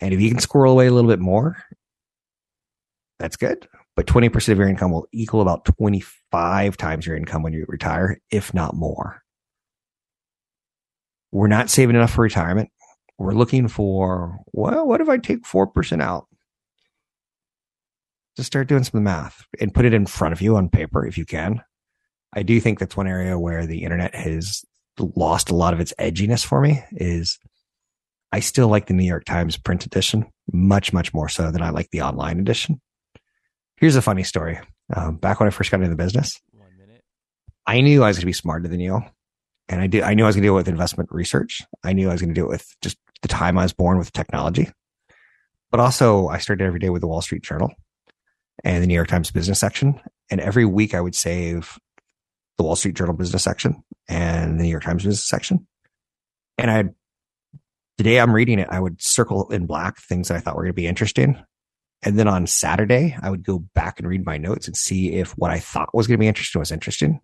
And 0.00 0.12
if 0.12 0.20
you 0.20 0.28
can 0.28 0.40
squirrel 0.40 0.72
away 0.72 0.86
a 0.86 0.92
little 0.92 1.10
bit 1.10 1.20
more 1.20 1.56
that's 3.18 3.36
good. 3.36 3.68
But 3.96 4.06
20% 4.06 4.48
of 4.48 4.58
your 4.58 4.68
income 4.68 4.90
will 4.90 5.06
equal 5.12 5.40
about 5.40 5.64
25 5.64 6.76
times 6.76 7.06
your 7.06 7.16
income 7.16 7.42
when 7.42 7.52
you 7.52 7.64
retire, 7.68 8.20
if 8.30 8.52
not 8.52 8.74
more. 8.74 9.22
We're 11.30 11.46
not 11.46 11.70
saving 11.70 11.96
enough 11.96 12.12
for 12.12 12.22
retirement. 12.22 12.70
We're 13.18 13.32
looking 13.32 13.68
for, 13.68 14.38
well, 14.52 14.86
what 14.86 15.00
if 15.00 15.08
I 15.08 15.18
take 15.18 15.44
4% 15.44 16.02
out? 16.02 16.26
Just 18.36 18.48
start 18.48 18.68
doing 18.68 18.84
some 18.84 19.02
math 19.02 19.44
and 19.60 19.72
put 19.72 19.84
it 19.84 19.94
in 19.94 20.06
front 20.06 20.32
of 20.32 20.40
you 20.40 20.56
on 20.56 20.68
paper 20.68 21.06
if 21.06 21.16
you 21.16 21.24
can. 21.24 21.62
I 22.34 22.42
do 22.42 22.58
think 22.60 22.78
that's 22.78 22.96
one 22.96 23.06
area 23.06 23.38
where 23.38 23.66
the 23.66 23.84
internet 23.84 24.14
has 24.14 24.64
lost 24.98 25.50
a 25.50 25.54
lot 25.54 25.72
of 25.72 25.80
its 25.80 25.92
edginess 25.98 26.44
for 26.44 26.60
me 26.60 26.82
is 26.92 27.38
I 28.32 28.40
still 28.40 28.68
like 28.68 28.86
the 28.86 28.94
New 28.94 29.06
York 29.06 29.24
Times 29.24 29.56
print 29.56 29.86
edition 29.86 30.26
much, 30.52 30.92
much 30.92 31.14
more 31.14 31.28
so 31.28 31.52
than 31.52 31.62
I 31.62 31.70
like 31.70 31.90
the 31.90 32.02
online 32.02 32.40
edition. 32.40 32.80
Here's 33.76 33.96
a 33.96 34.02
funny 34.02 34.24
story. 34.24 34.58
Um, 34.94 35.16
back 35.16 35.38
when 35.38 35.46
I 35.46 35.50
first 35.50 35.70
got 35.70 35.76
into 35.76 35.90
the 35.90 35.96
business, 35.96 36.40
one 36.52 36.76
minute. 36.76 37.02
I 37.66 37.80
knew 37.80 38.02
I 38.02 38.08
was 38.08 38.16
going 38.16 38.22
to 38.22 38.26
be 38.26 38.32
smarter 38.32 38.68
than 38.68 38.80
you. 38.80 39.02
And 39.68 39.80
I 39.80 39.86
did, 39.86 40.02
I 40.02 40.14
knew 40.14 40.24
I 40.24 40.26
was 40.26 40.36
going 40.36 40.42
to 40.42 40.48
deal 40.48 40.54
with 40.54 40.68
investment 40.68 41.10
research. 41.12 41.62
I 41.84 41.92
knew 41.92 42.08
I 42.08 42.12
was 42.12 42.20
going 42.20 42.34
to 42.34 42.38
deal 42.38 42.48
with 42.48 42.66
just 42.82 42.98
the 43.22 43.28
time 43.28 43.56
I 43.56 43.62
was 43.62 43.72
born 43.72 43.98
with 43.98 44.12
technology. 44.12 44.70
But 45.70 45.80
also 45.80 46.28
I 46.28 46.38
started 46.38 46.64
every 46.64 46.80
day 46.80 46.90
with 46.90 47.00
the 47.00 47.08
Wall 47.08 47.22
Street 47.22 47.42
Journal 47.42 47.72
and 48.64 48.82
the 48.82 48.86
New 48.86 48.94
York 48.94 49.08
Times 49.08 49.30
business 49.30 49.60
section. 49.60 50.00
And 50.30 50.40
every 50.40 50.64
week 50.64 50.94
I 50.94 51.00
would 51.00 51.14
save 51.14 51.78
the 52.58 52.64
Wall 52.64 52.76
Street 52.76 52.96
Journal 52.96 53.14
business 53.14 53.44
section 53.44 53.82
and 54.08 54.58
the 54.58 54.64
New 54.64 54.70
York 54.70 54.84
Times 54.84 55.04
business 55.04 55.28
section. 55.28 55.66
And 56.58 56.70
I, 56.70 56.84
the 57.98 58.04
day 58.04 58.18
I'm 58.18 58.34
reading 58.34 58.58
it, 58.58 58.68
I 58.70 58.80
would 58.80 59.02
circle 59.02 59.50
in 59.50 59.66
black 59.66 59.98
things 59.98 60.28
that 60.28 60.36
I 60.36 60.40
thought 60.40 60.56
were 60.56 60.62
going 60.62 60.70
to 60.70 60.74
be 60.74 60.86
interesting 60.86 61.38
and 62.04 62.18
then 62.18 62.28
on 62.28 62.46
Saturday, 62.46 63.16
I 63.20 63.30
would 63.30 63.42
go 63.42 63.60
back 63.74 63.98
and 63.98 64.06
read 64.06 64.26
my 64.26 64.36
notes 64.36 64.66
and 64.66 64.76
see 64.76 65.14
if 65.14 65.32
what 65.38 65.50
I 65.50 65.58
thought 65.58 65.94
was 65.94 66.06
going 66.06 66.18
to 66.18 66.22
be 66.22 66.28
interesting 66.28 66.58
was 66.58 66.70
interesting. 66.70 67.20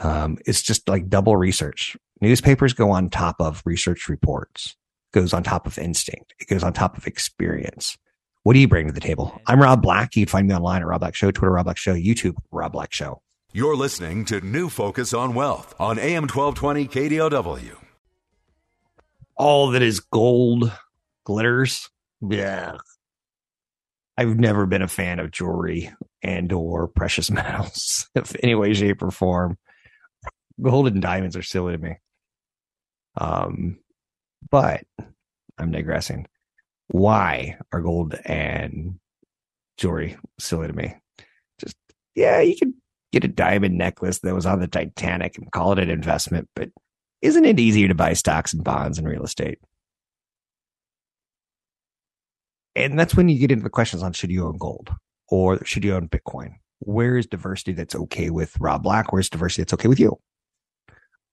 Um, 0.00 0.38
it's 0.46 0.62
just 0.62 0.88
like 0.88 1.08
double 1.08 1.36
research. 1.36 1.96
Newspapers 2.22 2.72
go 2.72 2.90
on 2.90 3.10
top 3.10 3.36
of 3.38 3.62
research 3.66 4.08
reports, 4.08 4.76
goes 5.12 5.34
on 5.34 5.42
top 5.42 5.66
of 5.66 5.78
instinct, 5.78 6.34
it 6.38 6.48
goes 6.48 6.62
on 6.62 6.72
top 6.72 6.96
of 6.96 7.06
experience. 7.06 7.98
What 8.46 8.52
do 8.52 8.60
you 8.60 8.68
bring 8.68 8.86
to 8.86 8.92
the 8.92 9.00
table? 9.00 9.42
I'm 9.48 9.60
Rob 9.60 9.82
Black. 9.82 10.14
You 10.14 10.24
can 10.24 10.30
find 10.30 10.46
me 10.46 10.54
online 10.54 10.80
at 10.80 10.86
Rob 10.86 11.00
Black 11.00 11.16
Show, 11.16 11.32
Twitter, 11.32 11.50
Rob 11.50 11.64
Black 11.64 11.76
Show, 11.76 11.94
YouTube, 11.94 12.36
Rob 12.52 12.70
Black 12.70 12.94
Show. 12.94 13.20
You're 13.52 13.74
listening 13.74 14.24
to 14.26 14.40
New 14.40 14.68
Focus 14.68 15.12
on 15.12 15.34
Wealth 15.34 15.74
on 15.80 15.98
AM 15.98 16.28
1220 16.28 16.86
KDOW. 16.86 17.76
All 19.34 19.70
that 19.72 19.82
is 19.82 19.98
gold 19.98 20.70
glitters. 21.24 21.90
Yeah. 22.20 22.76
I've 24.16 24.38
never 24.38 24.64
been 24.64 24.82
a 24.82 24.86
fan 24.86 25.18
of 25.18 25.32
jewelry 25.32 25.90
and 26.22 26.52
or 26.52 26.86
precious 26.86 27.28
metals 27.32 28.08
of 28.14 28.36
any 28.44 28.54
way, 28.54 28.74
shape, 28.74 29.02
or 29.02 29.10
form. 29.10 29.58
Gold 30.62 30.86
and 30.86 31.02
diamonds 31.02 31.36
are 31.36 31.42
silly 31.42 31.72
to 31.72 31.82
me. 31.82 31.96
Um, 33.16 33.80
but 34.48 34.84
I'm 35.58 35.72
digressing. 35.72 36.28
Why 36.88 37.58
are 37.72 37.80
gold 37.80 38.14
and 38.24 38.98
jewelry 39.76 40.16
silly 40.38 40.68
to 40.68 40.72
me? 40.72 40.94
Just 41.60 41.76
yeah, 42.14 42.40
you 42.40 42.56
could 42.56 42.74
get 43.12 43.24
a 43.24 43.28
diamond 43.28 43.76
necklace 43.76 44.20
that 44.20 44.34
was 44.34 44.46
on 44.46 44.60
the 44.60 44.68
Titanic 44.68 45.38
and 45.38 45.50
call 45.50 45.72
it 45.72 45.78
an 45.78 45.90
investment, 45.90 46.48
but 46.54 46.70
isn't 47.22 47.44
it 47.44 47.60
easier 47.60 47.88
to 47.88 47.94
buy 47.94 48.12
stocks 48.12 48.52
and 48.52 48.64
bonds 48.64 48.98
and 48.98 49.08
real 49.08 49.24
estate? 49.24 49.58
and 52.74 52.98
that's 52.98 53.14
when 53.16 53.26
you 53.26 53.38
get 53.38 53.50
into 53.50 53.62
the 53.64 53.70
questions 53.70 54.02
on 54.02 54.12
should 54.12 54.30
you 54.30 54.46
own 54.46 54.58
gold 54.58 54.90
or 55.28 55.64
should 55.64 55.82
you 55.82 55.94
own 55.94 56.08
Bitcoin? 56.08 56.56
where 56.80 57.16
is 57.16 57.26
diversity 57.26 57.72
that's 57.72 57.94
okay 57.94 58.30
with 58.30 58.58
Rob 58.60 58.82
Black? 58.82 59.12
Where's 59.12 59.30
diversity 59.30 59.62
that's 59.62 59.74
okay 59.74 59.88
with 59.88 60.00
you? 60.00 60.18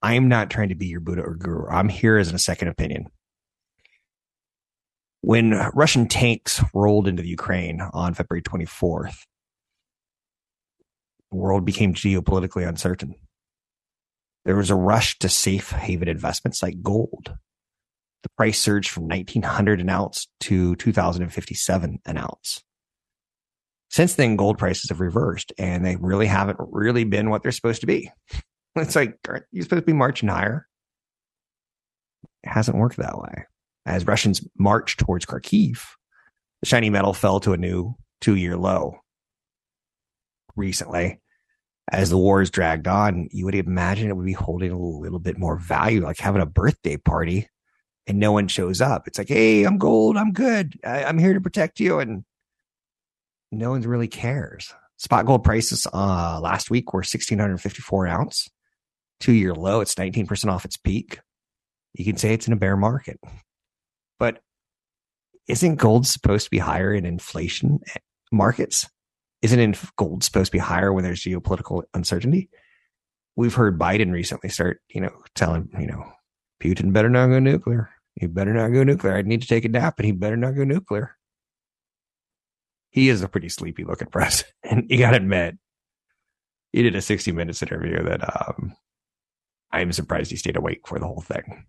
I'm 0.02 0.28
not 0.28 0.50
trying 0.50 0.68
to 0.68 0.74
be 0.74 0.86
your 0.86 1.00
Buddha 1.00 1.22
or 1.22 1.34
guru. 1.34 1.68
I'm 1.68 1.88
here 1.88 2.18
as 2.18 2.32
a 2.32 2.38
second 2.38 2.68
opinion. 2.68 3.06
When 5.26 5.52
Russian 5.72 6.06
tanks 6.06 6.62
rolled 6.74 7.08
into 7.08 7.22
the 7.22 7.28
Ukraine 7.30 7.80
on 7.80 8.12
February 8.12 8.42
24th, 8.42 9.16
the 11.30 11.38
world 11.38 11.64
became 11.64 11.94
geopolitically 11.94 12.68
uncertain. 12.68 13.14
There 14.44 14.54
was 14.54 14.68
a 14.68 14.74
rush 14.74 15.18
to 15.20 15.30
safe 15.30 15.70
haven 15.70 16.08
investments 16.08 16.62
like 16.62 16.82
gold. 16.82 17.34
The 18.22 18.28
price 18.36 18.60
surged 18.60 18.90
from 18.90 19.08
1900 19.08 19.80
an 19.80 19.88
ounce 19.88 20.28
to 20.40 20.76
2057 20.76 22.00
an 22.04 22.18
ounce. 22.18 22.62
Since 23.88 24.16
then, 24.16 24.36
gold 24.36 24.58
prices 24.58 24.90
have 24.90 25.00
reversed 25.00 25.54
and 25.56 25.86
they 25.86 25.96
really 25.96 26.26
haven't 26.26 26.58
really 26.60 27.04
been 27.04 27.30
what 27.30 27.42
they're 27.42 27.50
supposed 27.52 27.80
to 27.80 27.86
be. 27.86 28.10
It's 28.76 28.96
like, 28.96 29.16
you're 29.52 29.62
supposed 29.62 29.82
to 29.82 29.86
be 29.86 29.92
marching 29.92 30.28
higher. 30.28 30.66
It 32.42 32.48
hasn't 32.50 32.76
worked 32.76 32.96
that 32.96 33.16
way. 33.16 33.44
As 33.86 34.06
Russians 34.06 34.46
marched 34.58 35.00
towards 35.00 35.26
Kharkiv, 35.26 35.80
the 36.60 36.66
shiny 36.66 36.90
metal 36.90 37.12
fell 37.12 37.40
to 37.40 37.52
a 37.52 37.58
new 37.58 37.94
two 38.20 38.36
year 38.36 38.56
low 38.56 38.98
recently. 40.56 41.20
As 41.92 42.08
the 42.08 42.16
wars 42.16 42.50
dragged 42.50 42.88
on, 42.88 43.28
you 43.30 43.44
would 43.44 43.54
imagine 43.54 44.08
it 44.08 44.16
would 44.16 44.24
be 44.24 44.32
holding 44.32 44.72
a 44.72 44.78
little 44.78 45.18
bit 45.18 45.36
more 45.36 45.58
value, 45.58 46.02
like 46.02 46.18
having 46.18 46.40
a 46.40 46.46
birthday 46.46 46.96
party 46.96 47.48
and 48.06 48.18
no 48.18 48.32
one 48.32 48.48
shows 48.48 48.80
up. 48.80 49.06
It's 49.06 49.18
like, 49.18 49.28
hey, 49.28 49.64
I'm 49.64 49.78
gold. 49.78 50.16
I'm 50.16 50.32
good. 50.32 50.78
I, 50.84 51.02
am 51.02 51.18
here 51.18 51.34
to 51.34 51.40
protect 51.40 51.80
you. 51.80 51.98
And 51.98 52.24
no 53.50 53.70
one 53.70 53.82
really 53.82 54.08
cares. 54.08 54.72
Spot 54.98 55.26
gold 55.26 55.44
prices 55.44 55.86
uh, 55.92 56.40
last 56.40 56.70
week 56.70 56.92
were 56.92 56.98
1654 56.98 58.06
ounce, 58.06 58.48
two 59.20 59.32
year 59.32 59.54
low. 59.54 59.80
It's 59.80 59.94
19% 59.94 60.50
off 60.50 60.64
its 60.64 60.76
peak. 60.76 61.20
You 61.94 62.04
can 62.04 62.16
say 62.16 62.32
it's 62.32 62.46
in 62.46 62.52
a 62.52 62.56
bear 62.56 62.76
market. 62.76 63.18
But 65.46 65.52
isn't 65.52 65.76
gold 65.76 66.06
supposed 66.06 66.44
to 66.44 66.50
be 66.50 66.58
higher 66.58 66.92
in 66.92 67.04
inflation 67.06 67.80
markets? 68.32 68.88
Isn't 69.42 69.78
gold 69.96 70.24
supposed 70.24 70.46
to 70.46 70.52
be 70.52 70.58
higher 70.58 70.92
when 70.92 71.04
there's 71.04 71.22
geopolitical 71.22 71.82
uncertainty? 71.92 72.48
We've 73.36 73.54
heard 73.54 73.78
Biden 73.78 74.12
recently 74.12 74.48
start, 74.48 74.80
you 74.88 75.00
know, 75.00 75.12
telling, 75.34 75.68
you 75.78 75.86
know, 75.86 76.04
Putin 76.62 76.92
better 76.92 77.10
not 77.10 77.26
go 77.26 77.40
nuclear. 77.40 77.90
He 78.14 78.26
better 78.26 78.54
not 78.54 78.68
go 78.68 78.84
nuclear. 78.84 79.16
I 79.16 79.22
need 79.22 79.42
to 79.42 79.48
take 79.48 79.64
a 79.64 79.68
nap, 79.68 79.98
and 79.98 80.06
he 80.06 80.12
better 80.12 80.36
not 80.36 80.54
go 80.54 80.64
nuclear 80.64 81.16
he 82.94 83.08
is 83.08 83.22
a 83.22 83.28
pretty 83.28 83.48
sleepy 83.48 83.84
looking 83.84 84.08
president. 84.08 84.54
And 84.62 84.86
you 84.88 84.98
got 84.98 85.10
to 85.10 85.16
admit, 85.18 85.58
he 86.72 86.82
did 86.82 86.94
a 86.94 87.02
60 87.02 87.32
minutes 87.32 87.60
interview 87.60 88.02
that 88.04 88.22
um, 88.22 88.74
I'm 89.72 89.92
surprised 89.92 90.30
he 90.30 90.36
stayed 90.36 90.56
awake 90.56 90.86
for 90.86 90.98
the 90.98 91.06
whole 91.06 91.20
thing. 91.20 91.66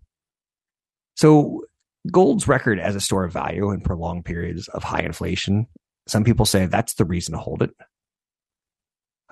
So, 1.14 1.64
gold's 2.10 2.48
record 2.48 2.78
as 2.78 2.94
a 2.94 3.00
store 3.00 3.24
of 3.24 3.32
value 3.32 3.70
in 3.70 3.80
prolonged 3.80 4.24
periods 4.24 4.68
of 4.68 4.82
high 4.82 5.02
inflation, 5.02 5.66
some 6.06 6.24
people 6.24 6.46
say 6.46 6.66
that's 6.66 6.94
the 6.94 7.04
reason 7.04 7.32
to 7.32 7.38
hold 7.38 7.62
it. 7.62 7.70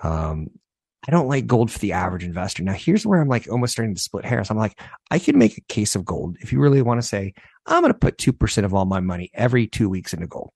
Um, 0.01 0.49
I 1.07 1.11
don't 1.11 1.27
like 1.27 1.45
gold 1.45 1.71
for 1.71 1.79
the 1.79 1.93
average 1.93 2.23
investor. 2.23 2.63
Now, 2.63 2.73
here's 2.73 3.05
where 3.05 3.21
I'm 3.21 3.27
like 3.27 3.47
almost 3.49 3.73
starting 3.73 3.93
to 3.93 4.01
split 4.01 4.25
hairs. 4.25 4.49
I'm 4.49 4.57
like, 4.57 4.79
I 5.11 5.19
can 5.19 5.37
make 5.37 5.57
a 5.57 5.61
case 5.61 5.95
of 5.95 6.03
gold 6.03 6.37
if 6.41 6.51
you 6.51 6.59
really 6.59 6.81
want 6.81 6.99
to 6.99 7.07
say, 7.07 7.33
I'm 7.65 7.81
going 7.81 7.93
to 7.93 7.99
put 7.99 8.17
2% 8.17 8.65
of 8.65 8.73
all 8.73 8.85
my 8.85 8.99
money 8.99 9.29
every 9.33 9.67
two 9.67 9.87
weeks 9.87 10.13
into 10.13 10.27
gold. 10.27 10.51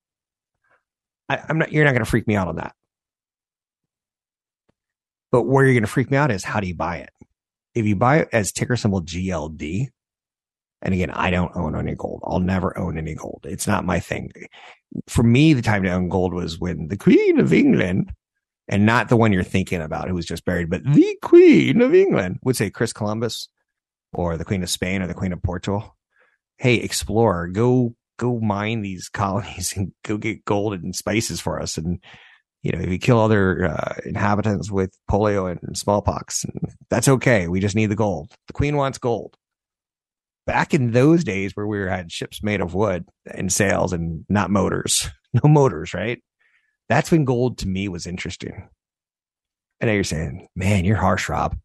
I, 1.28 1.40
am 1.48 1.60
not. 1.60 1.72
You're 1.72 1.86
not 1.86 1.92
going 1.92 2.04
to 2.04 2.10
freak 2.10 2.28
me 2.28 2.36
out 2.36 2.48
on 2.48 2.56
that. 2.56 2.74
But 5.32 5.44
where 5.44 5.64
you're 5.64 5.76
going 5.76 5.84
to 5.84 5.88
freak 5.88 6.10
me 6.10 6.18
out 6.18 6.32
is 6.32 6.44
how 6.44 6.60
do 6.60 6.68
you 6.68 6.76
buy 6.76 6.98
it? 6.98 7.12
If 7.76 7.86
you 7.86 7.96
buy 7.96 8.20
it 8.20 8.30
as 8.34 8.52
ticker 8.52 8.76
symbol 8.76 9.04
GLD, 9.04 9.90
and 10.82 10.94
again, 10.94 11.12
I 11.12 11.30
don't 11.30 11.56
own 11.56 11.76
any 11.76 11.96
gold. 11.96 12.22
I'll 12.26 12.40
never 12.40 12.78
own 12.78 12.98
any 12.98 13.16
gold. 13.16 13.46
It's 13.48 13.68
not 13.68 13.86
my 13.86 14.00
thing. 14.00 14.32
For 15.08 15.24
me, 15.24 15.54
the 15.54 15.62
time 15.62 15.84
to 15.84 15.92
own 15.92 16.10
gold 16.10 16.34
was 16.34 16.60
when 16.60 16.88
the 16.88 16.98
Queen 16.98 17.40
of 17.40 17.54
England, 17.54 18.14
and 18.70 18.86
not 18.86 19.10
the 19.10 19.18
one 19.18 19.34
you're 19.34 19.44
thinking 19.44 19.82
about 19.82 20.08
who 20.08 20.16
was 20.16 20.26
just 20.26 20.46
buried, 20.46 20.70
but 20.70 20.84
the 20.84 21.18
Queen 21.22 21.82
of 21.82 21.94
England 21.94 22.40
would 22.44 22.56
say 22.56 22.70
Chris 22.70 22.94
Columbus 22.94 23.50
or 24.14 24.38
the 24.38 24.46
Queen 24.46 24.64
of 24.64 24.70
Spain 24.70 25.02
or 25.02 25.08
the 25.08 25.14
Queen 25.14 25.34
of 25.34 25.42
Portugal. 25.42 25.96
Hey, 26.58 26.76
explorer, 26.76 27.48
go 27.48 27.96
go 28.18 28.40
mine 28.40 28.82
these 28.82 29.10
colonies 29.14 29.74
and 29.76 29.92
go 30.04 30.18
get 30.18 30.46
gold 30.46 30.74
and 30.74 30.96
spices 30.96 31.42
for 31.42 31.60
us. 31.60 31.78
And, 31.78 32.00
you 32.62 32.72
know, 32.72 32.80
if 32.80 32.90
you 32.90 33.00
kill 33.00 33.20
other 33.20 33.66
uh, 33.66 33.96
inhabitants 34.06 34.70
with 34.70 34.92
polio 35.10 35.50
and 35.50 35.76
smallpox, 35.76 36.46
that's 36.90 37.08
okay. 37.08 37.48
We 37.48 37.60
just 37.60 37.76
need 37.76 37.88
the 37.88 37.96
gold. 37.96 38.32
The 38.48 38.54
queen 38.54 38.76
wants 38.76 38.98
gold. 39.00 39.36
Back 40.50 40.74
in 40.74 40.94
those 40.94 41.24
days 41.24 41.56
where 41.56 41.68
we 41.68 41.78
had 41.82 42.12
ships 42.12 42.42
made 42.42 42.60
of 42.60 42.74
wood 42.74 43.06
and 43.32 43.54
sails 43.54 43.94
and 43.94 44.26
not 44.30 44.50
motors, 44.50 45.08
no 45.44 45.48
motors, 45.48 45.94
right? 45.94 46.24
That's 46.88 47.12
when 47.12 47.24
gold 47.24 47.60
to 47.60 47.68
me 47.68 47.88
was 47.88 48.08
interesting. 48.08 48.68
I 49.80 49.86
know 49.86 49.92
you're 49.92 50.04
saying, 50.04 50.48
man, 50.56 50.86
you're 50.86 50.98
harsh, 50.98 51.30
Rob. 51.30 51.56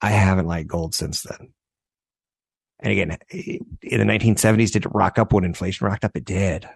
I 0.00 0.10
haven't 0.10 0.48
liked 0.48 0.66
gold 0.66 0.96
since 0.96 1.22
then. 1.22 1.52
And 2.80 2.90
again, 2.90 3.18
in 3.30 4.00
the 4.00 4.12
1970s, 4.12 4.72
did 4.72 4.84
it 4.84 4.92
rock 4.92 5.20
up 5.20 5.32
when 5.32 5.44
inflation 5.44 5.86
rocked 5.86 6.04
up? 6.04 6.16
It 6.16 6.24
did. 6.24 6.68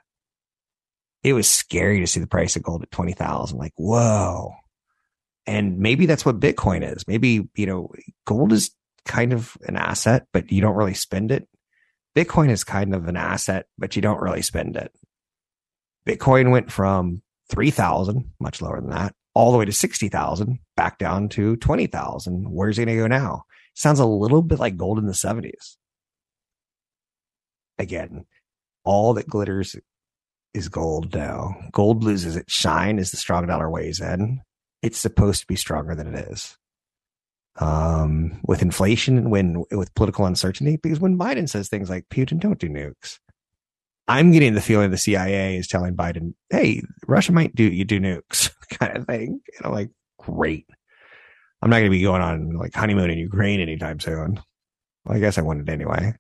It 1.25 1.33
was 1.33 1.51
scary 1.51 1.99
to 1.99 2.07
see 2.07 2.21
the 2.21 2.29
price 2.29 2.55
of 2.55 2.63
gold 2.63 2.85
at 2.85 2.93
20,000. 2.93 3.59
Like, 3.59 3.73
whoa. 3.75 4.55
And 5.45 5.81
maybe 5.81 6.07
that's 6.07 6.25
what 6.25 6.39
Bitcoin 6.39 6.89
is. 6.89 7.03
Maybe, 7.09 7.49
you 7.57 7.67
know, 7.67 7.91
gold 8.27 8.53
is 8.53 8.71
kind 9.07 9.33
of 9.33 9.57
an 9.67 9.77
asset, 9.77 10.27
but 10.33 10.51
you 10.51 10.61
don't 10.61 10.77
really 10.77 10.95
spend 10.95 11.31
it. 11.31 11.49
Bitcoin 12.15 12.51
is 12.51 12.65
kind 12.65 12.95
of 12.95 13.09
an 13.09 13.17
asset, 13.17 13.67
but 13.79 13.97
you 13.97 14.03
don't 14.03 14.21
really 14.21 14.43
spend 14.43 14.77
it. 14.77 14.93
Bitcoin 16.07 16.51
went 16.51 16.71
from 16.71 17.23
3,000, 17.51 18.33
much 18.41 18.63
lower 18.63 18.81
than 18.81 18.91
that, 18.91 19.15
all 19.35 19.53
the 19.53 19.59
way 19.59 19.65
to 19.65 19.73
60,000, 19.73 20.59
back 20.77 20.99
down 20.99 21.29
to 21.31 21.57
20,000. 21.57 22.51
Where's 22.51 22.79
it 22.79 22.87
going 22.87 22.97
to 22.97 23.03
go 23.03 23.07
now? 23.07 23.43
Sounds 23.75 24.01
a 24.01 24.07
little 24.07 24.43
bit 24.43 24.59
like 24.59 24.77
gold 24.77 24.99
in 24.99 25.07
the 25.07 25.13
70s 25.13 25.77
again, 27.79 28.27
all 28.85 29.15
that 29.15 29.29
glitters 29.29 29.77
is 30.55 30.69
gold 30.69 31.15
now. 31.15 31.57
Gold 31.73 32.05
loses 32.05 32.37
its 32.37 32.53
shine 32.53 32.99
as 32.99 33.11
the 33.11 33.17
strong 33.17 33.47
dollar 33.47 33.71
weighs 33.71 34.01
in. 34.01 34.41
It's 34.83 34.99
supposed 34.99 35.41
to 35.41 35.47
be 35.47 35.57
stronger 35.57 35.95
than 35.95 36.15
it 36.15 36.29
is. 36.31 36.57
Um, 37.59 38.39
with 38.47 38.61
inflation, 38.61 39.17
and 39.17 39.31
when 39.31 39.65
with 39.71 39.95
political 39.95 40.27
uncertainty, 40.27 40.77
because 40.77 41.01
when 41.01 41.19
Biden 41.19 41.49
says 41.49 41.69
things 41.69 41.89
like 41.89 42.07
Putin, 42.11 42.39
don't 42.39 42.59
do 42.59 42.69
nukes, 42.69 43.19
I'm 44.09 44.31
getting 44.31 44.55
the 44.55 44.61
feeling 44.61 44.91
the 44.91 44.99
CIA 44.99 45.57
is 45.57 45.67
telling 45.67 45.97
Biden, 45.97 46.35
"Hey, 46.51 46.83
Russia 47.07 47.33
might 47.33 47.55
do 47.55 47.65
you 47.65 47.85
do 47.85 47.99
nukes," 47.99 48.51
kind 48.79 48.97
of 48.97 49.07
thing. 49.07 49.41
And 49.57 49.67
I'm 49.67 49.73
like 49.73 49.91
great. 50.19 50.67
I'm 51.63 51.71
not 51.71 51.77
going 51.77 51.91
to 51.91 51.97
be 51.97 52.03
going 52.03 52.23
on 52.23 52.53
like 52.57 52.75
honeymoon 52.75 53.11
in 53.11 53.19
Ukraine 53.19 53.61
anytime 53.61 54.01
soon. 54.01 54.41
Well, 55.05 55.17
I 55.17 55.21
guess 55.21 55.39
I 55.39 55.43
wanted 55.43 55.69
anyway. 55.69 56.15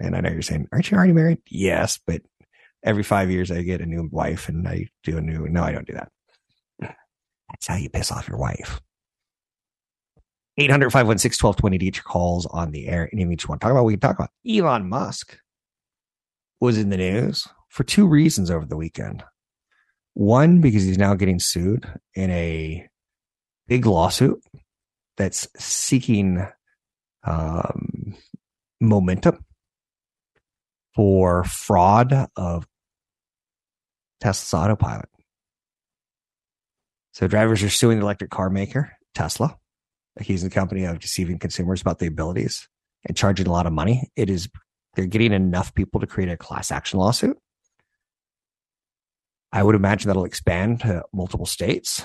And 0.00 0.16
I 0.16 0.20
know 0.20 0.30
you're 0.30 0.42
saying, 0.42 0.68
aren't 0.72 0.90
you 0.90 0.96
already 0.96 1.12
married? 1.12 1.38
Yes, 1.48 1.98
but 2.06 2.22
every 2.82 3.02
five 3.02 3.30
years 3.30 3.50
I 3.50 3.62
get 3.62 3.82
a 3.82 3.86
new 3.86 4.08
wife 4.10 4.48
and 4.48 4.66
I 4.66 4.88
do 5.04 5.18
a 5.18 5.20
new. 5.20 5.46
No, 5.48 5.62
I 5.62 5.72
don't 5.72 5.86
do 5.86 5.92
that. 5.92 6.10
That's 6.80 7.66
how 7.66 7.76
you 7.76 7.90
piss 7.90 8.10
off 8.10 8.28
your 8.28 8.38
wife. 8.38 8.80
800 10.60 10.90
516 10.90 11.46
1220 11.46 11.78
to 11.78 11.84
get 11.84 11.96
your 11.96 12.04
calls 12.04 12.46
on 12.46 12.70
the 12.70 12.86
air. 12.88 13.08
Anything 13.12 13.30
you 13.30 13.48
want 13.48 13.60
to 13.60 13.64
talk 13.64 13.72
about, 13.72 13.84
we 13.84 13.94
can 13.94 14.00
talk 14.00 14.16
about. 14.16 14.30
Elon 14.48 14.88
Musk 14.88 15.38
was 16.60 16.76
in 16.76 16.90
the 16.90 16.96
news 16.96 17.48
for 17.68 17.84
two 17.84 18.06
reasons 18.06 18.50
over 18.50 18.66
the 18.66 18.76
weekend. 18.76 19.24
One, 20.14 20.60
because 20.60 20.82
he's 20.82 20.98
now 20.98 21.14
getting 21.14 21.38
sued 21.38 21.86
in 22.14 22.30
a 22.30 22.86
big 23.68 23.86
lawsuit 23.86 24.42
that's 25.16 25.48
seeking 25.56 26.46
um, 27.24 28.14
momentum 28.80 29.44
for 30.94 31.44
fraud 31.44 32.28
of 32.36 32.66
Tesla's 34.20 34.52
autopilot. 34.52 35.08
So 37.12 37.26
drivers 37.28 37.62
are 37.62 37.70
suing 37.70 37.98
the 37.98 38.04
electric 38.04 38.30
car 38.30 38.50
maker, 38.50 38.92
Tesla, 39.14 39.56
accusing 40.20 40.48
the 40.48 40.54
company 40.54 40.84
of 40.84 40.98
deceiving 40.98 41.38
consumers 41.38 41.80
about 41.80 41.98
the 41.98 42.06
abilities 42.06 42.68
and 43.06 43.16
charging 43.16 43.46
a 43.46 43.52
lot 43.52 43.66
of 43.66 43.72
money. 43.72 44.10
It 44.16 44.30
is 44.30 44.48
they're 44.94 45.06
getting 45.06 45.32
enough 45.32 45.74
people 45.74 46.00
to 46.00 46.06
create 46.06 46.30
a 46.30 46.36
class 46.36 46.70
action 46.70 46.98
lawsuit. 46.98 47.38
I 49.52 49.62
would 49.62 49.74
imagine 49.74 50.08
that'll 50.08 50.24
expand 50.24 50.80
to 50.80 51.04
multiple 51.12 51.46
states. 51.46 52.04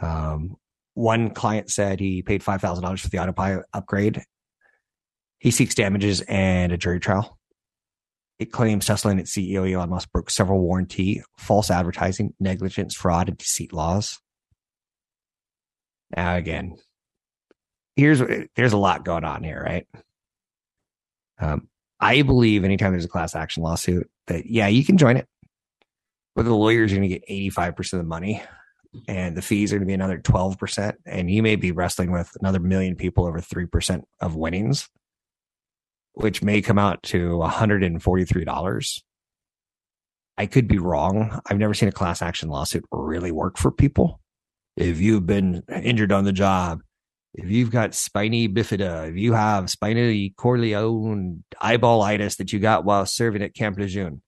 Um, 0.00 0.56
one 0.94 1.30
client 1.30 1.70
said 1.70 2.00
he 2.00 2.22
paid 2.22 2.42
five 2.42 2.60
thousand 2.60 2.84
dollars 2.84 3.00
for 3.00 3.08
the 3.08 3.18
autopilot 3.18 3.66
upgrade. 3.72 4.22
He 5.38 5.50
seeks 5.50 5.74
damages 5.74 6.22
and 6.22 6.72
a 6.72 6.78
jury 6.78 6.98
trial. 6.98 7.38
It 8.38 8.52
claims 8.52 8.86
Tesla 8.86 9.12
and 9.12 9.20
its 9.20 9.34
CEO 9.34 9.70
Elon 9.70 9.90
Musk 9.90 10.10
broke 10.12 10.30
several 10.30 10.60
warranty, 10.60 11.22
false 11.38 11.70
advertising, 11.70 12.34
negligence, 12.38 12.94
fraud, 12.94 13.28
and 13.28 13.38
deceit 13.38 13.72
laws. 13.72 14.18
Now, 16.14 16.36
again, 16.36 16.76
here's 17.96 18.22
there's 18.54 18.72
a 18.72 18.78
lot 18.78 19.04
going 19.04 19.24
on 19.24 19.42
here, 19.42 19.62
right? 19.62 19.86
Um, 21.38 21.68
I 21.98 22.22
believe 22.22 22.64
anytime 22.64 22.92
there's 22.92 23.04
a 23.04 23.08
class 23.08 23.34
action 23.34 23.62
lawsuit 23.62 24.08
that 24.26 24.46
yeah, 24.46 24.68
you 24.68 24.84
can 24.84 24.98
join 24.98 25.16
it, 25.16 25.26
but 26.34 26.44
the 26.44 26.54
lawyers 26.54 26.92
are 26.92 26.96
going 26.96 27.08
to 27.08 27.18
get 27.18 27.28
85% 27.28 27.94
of 27.94 27.98
the 27.98 28.04
money 28.04 28.42
and 29.08 29.36
the 29.36 29.42
fees 29.42 29.72
are 29.72 29.76
going 29.76 29.86
to 29.86 29.90
be 29.90 29.94
another 29.94 30.18
12%. 30.18 30.94
And 31.06 31.30
you 31.30 31.42
may 31.42 31.56
be 31.56 31.72
wrestling 31.72 32.12
with 32.12 32.30
another 32.40 32.60
million 32.60 32.96
people 32.96 33.26
over 33.26 33.40
3% 33.40 34.02
of 34.20 34.36
winnings, 34.36 34.88
which 36.12 36.42
may 36.42 36.62
come 36.62 36.78
out 36.78 37.02
to 37.04 37.38
$143. 37.38 39.02
I 40.38 40.46
could 40.46 40.68
be 40.68 40.78
wrong. 40.78 41.40
I've 41.46 41.58
never 41.58 41.74
seen 41.74 41.88
a 41.88 41.92
class 41.92 42.20
action 42.20 42.48
lawsuit 42.48 42.84
really 42.90 43.32
work 43.32 43.56
for 43.56 43.70
people. 43.70 44.20
If 44.76 45.00
you've 45.00 45.26
been 45.26 45.62
injured 45.70 46.12
on 46.12 46.24
the 46.24 46.32
job, 46.32 46.80
if 47.36 47.50
you've 47.50 47.70
got 47.70 47.94
spiny 47.94 48.48
bifida, 48.48 49.10
if 49.10 49.16
you 49.16 49.34
have 49.34 49.68
spiny 49.68 50.30
corleone 50.38 51.44
eyeballitis 51.62 52.38
that 52.38 52.50
you 52.52 52.58
got 52.58 52.84
while 52.84 53.04
serving 53.04 53.42
at 53.42 53.54
Camp 53.54 53.78
Lejeune, 53.78 54.22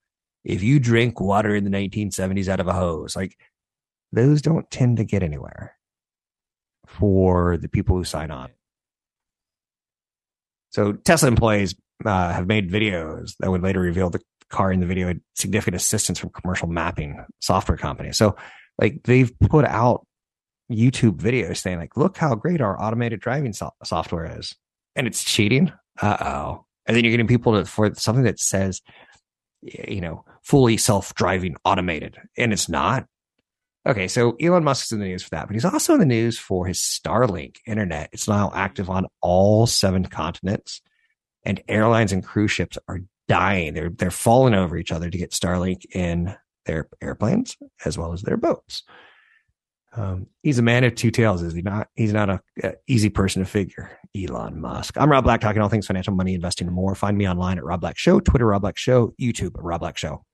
if 0.45 0.63
you 0.63 0.79
drink 0.79 1.19
water 1.19 1.55
in 1.57 1.65
the 1.65 1.71
1970s 1.71 2.49
out 2.49 2.61
of 2.61 2.69
a 2.69 2.73
hose, 2.75 3.17
like 3.17 3.35
those 4.13 4.43
don't 4.43 4.71
tend 4.71 4.99
to 4.99 5.05
get 5.05 5.23
anywhere 5.23 5.75
for 6.87 7.57
the 7.57 7.69
people 7.69 7.97
who 7.97 8.05
sign 8.05 8.31
on. 8.31 8.51
So 10.71 10.93
Tesla 10.93 11.29
employees 11.29 11.75
uh, 12.05 12.33
have 12.33 12.47
made 12.47 12.71
videos 12.71 13.33
that 13.41 13.51
would 13.51 13.63
later 13.63 13.81
reveal 13.81 14.11
the 14.11 14.21
car 14.51 14.71
in 14.71 14.81
the 14.81 14.87
video 14.87 15.07
had 15.09 15.21
significant 15.35 15.77
assistance 15.77 16.19
from 16.19 16.31
commercial 16.31 16.69
mapping 16.69 17.25
software 17.41 17.79
companies. 17.79 18.19
So 18.19 18.37
like 18.79 19.01
they've 19.05 19.33
put 19.41 19.65
out 19.65 20.07
YouTube 20.71 21.17
videos 21.17 21.59
saying 21.59 21.79
like, 21.79 21.97
look 21.97 22.17
how 22.17 22.35
great 22.35 22.61
our 22.61 22.81
automated 22.81 23.21
driving 23.21 23.53
so- 23.53 23.75
software 23.85 24.39
is. 24.39 24.55
And 24.97 25.07
it's 25.07 25.25
cheating. 25.25 25.73
Uh 26.01 26.17
oh. 26.21 26.65
And 26.87 26.97
then 26.97 27.05
you're 27.05 27.11
getting 27.11 27.27
people 27.27 27.53
to, 27.53 27.65
for 27.65 27.95
something 27.95 28.25
that 28.25 28.41
says, 28.41 28.81
you 29.63 30.01
know, 30.01 30.25
fully 30.43 30.77
self 30.77 31.15
driving 31.15 31.57
automated. 31.65 32.17
And 32.37 32.53
it's 32.53 32.69
not. 32.69 33.07
Okay, 33.87 34.09
so 34.09 34.33
Elon 34.41 34.65
Musk's 34.65 34.93
in 34.93 34.99
the 34.99 35.07
news 35.07 35.23
for 35.23 35.31
that, 35.31 35.47
but 35.47 35.55
he's 35.55 35.65
also 35.65 35.95
in 35.95 36.01
the 36.01 36.07
news 36.07 36.39
for 36.39 36.67
his 36.67 36.79
Starlink 36.79 37.57
internet. 37.67 38.11
It's 38.13 38.29
now 38.29 38.51
active 38.55 38.91
on 38.91 39.07
all 39.23 39.67
seven 39.67 40.05
continents, 40.05 40.83
and 41.45 41.63
airlines 41.69 42.13
and 42.13 42.23
cruise 42.23 42.51
ships 42.51 42.77
are 42.87 43.01
dying. 43.29 43.75
They're 43.75 43.91
they're 43.91 44.11
falling 44.11 44.55
over 44.55 44.77
each 44.77 44.93
other 44.93 45.09
to 45.09 45.19
get 45.19 45.31
Starlink 45.31 45.87
in 45.95 46.35
their 46.67 46.89
airplanes 47.01 47.57
as 47.85 47.97
well 47.97 48.13
as 48.13 48.23
their 48.23 48.37
boats. 48.37 48.83
Um, 49.99 50.29
he's 50.45 50.61
a 50.61 50.63
man 50.63 50.85
of 50.85 50.95
two 50.95 51.11
tales, 51.11 51.43
is 51.43 51.55
he 51.55 51.63
not? 51.63 51.89
He's 51.97 52.13
not 52.13 52.31
a, 52.31 52.41
a, 52.63 52.75
easy 52.87 53.11
person 53.11 53.43
to 53.43 53.49
figure. 53.51 53.99
Elon 54.17 54.61
Musk. 54.61 54.97
I'm 54.97 55.11
Rob 55.11 55.25
Black, 55.25 55.41
talking 55.41 55.61
all 55.61 55.69
things 55.69 55.89
financial, 55.89 56.15
money, 56.15 56.35
investing, 56.35 56.69
and 56.69 56.77
more. 56.77 56.95
Find 56.95 57.19
me 57.19 57.29
online 57.29 57.59
at 57.59 57.65
Rob 57.65 57.81
Black 57.81 57.99
Show, 57.99 58.21
Twitter 58.21 58.47
Rob 58.47 58.63
Black 58.63 58.77
Show, 58.77 59.13
YouTube 59.21 59.53
Rob 59.57 59.81
Black 59.81 59.99
Show. 59.99 60.25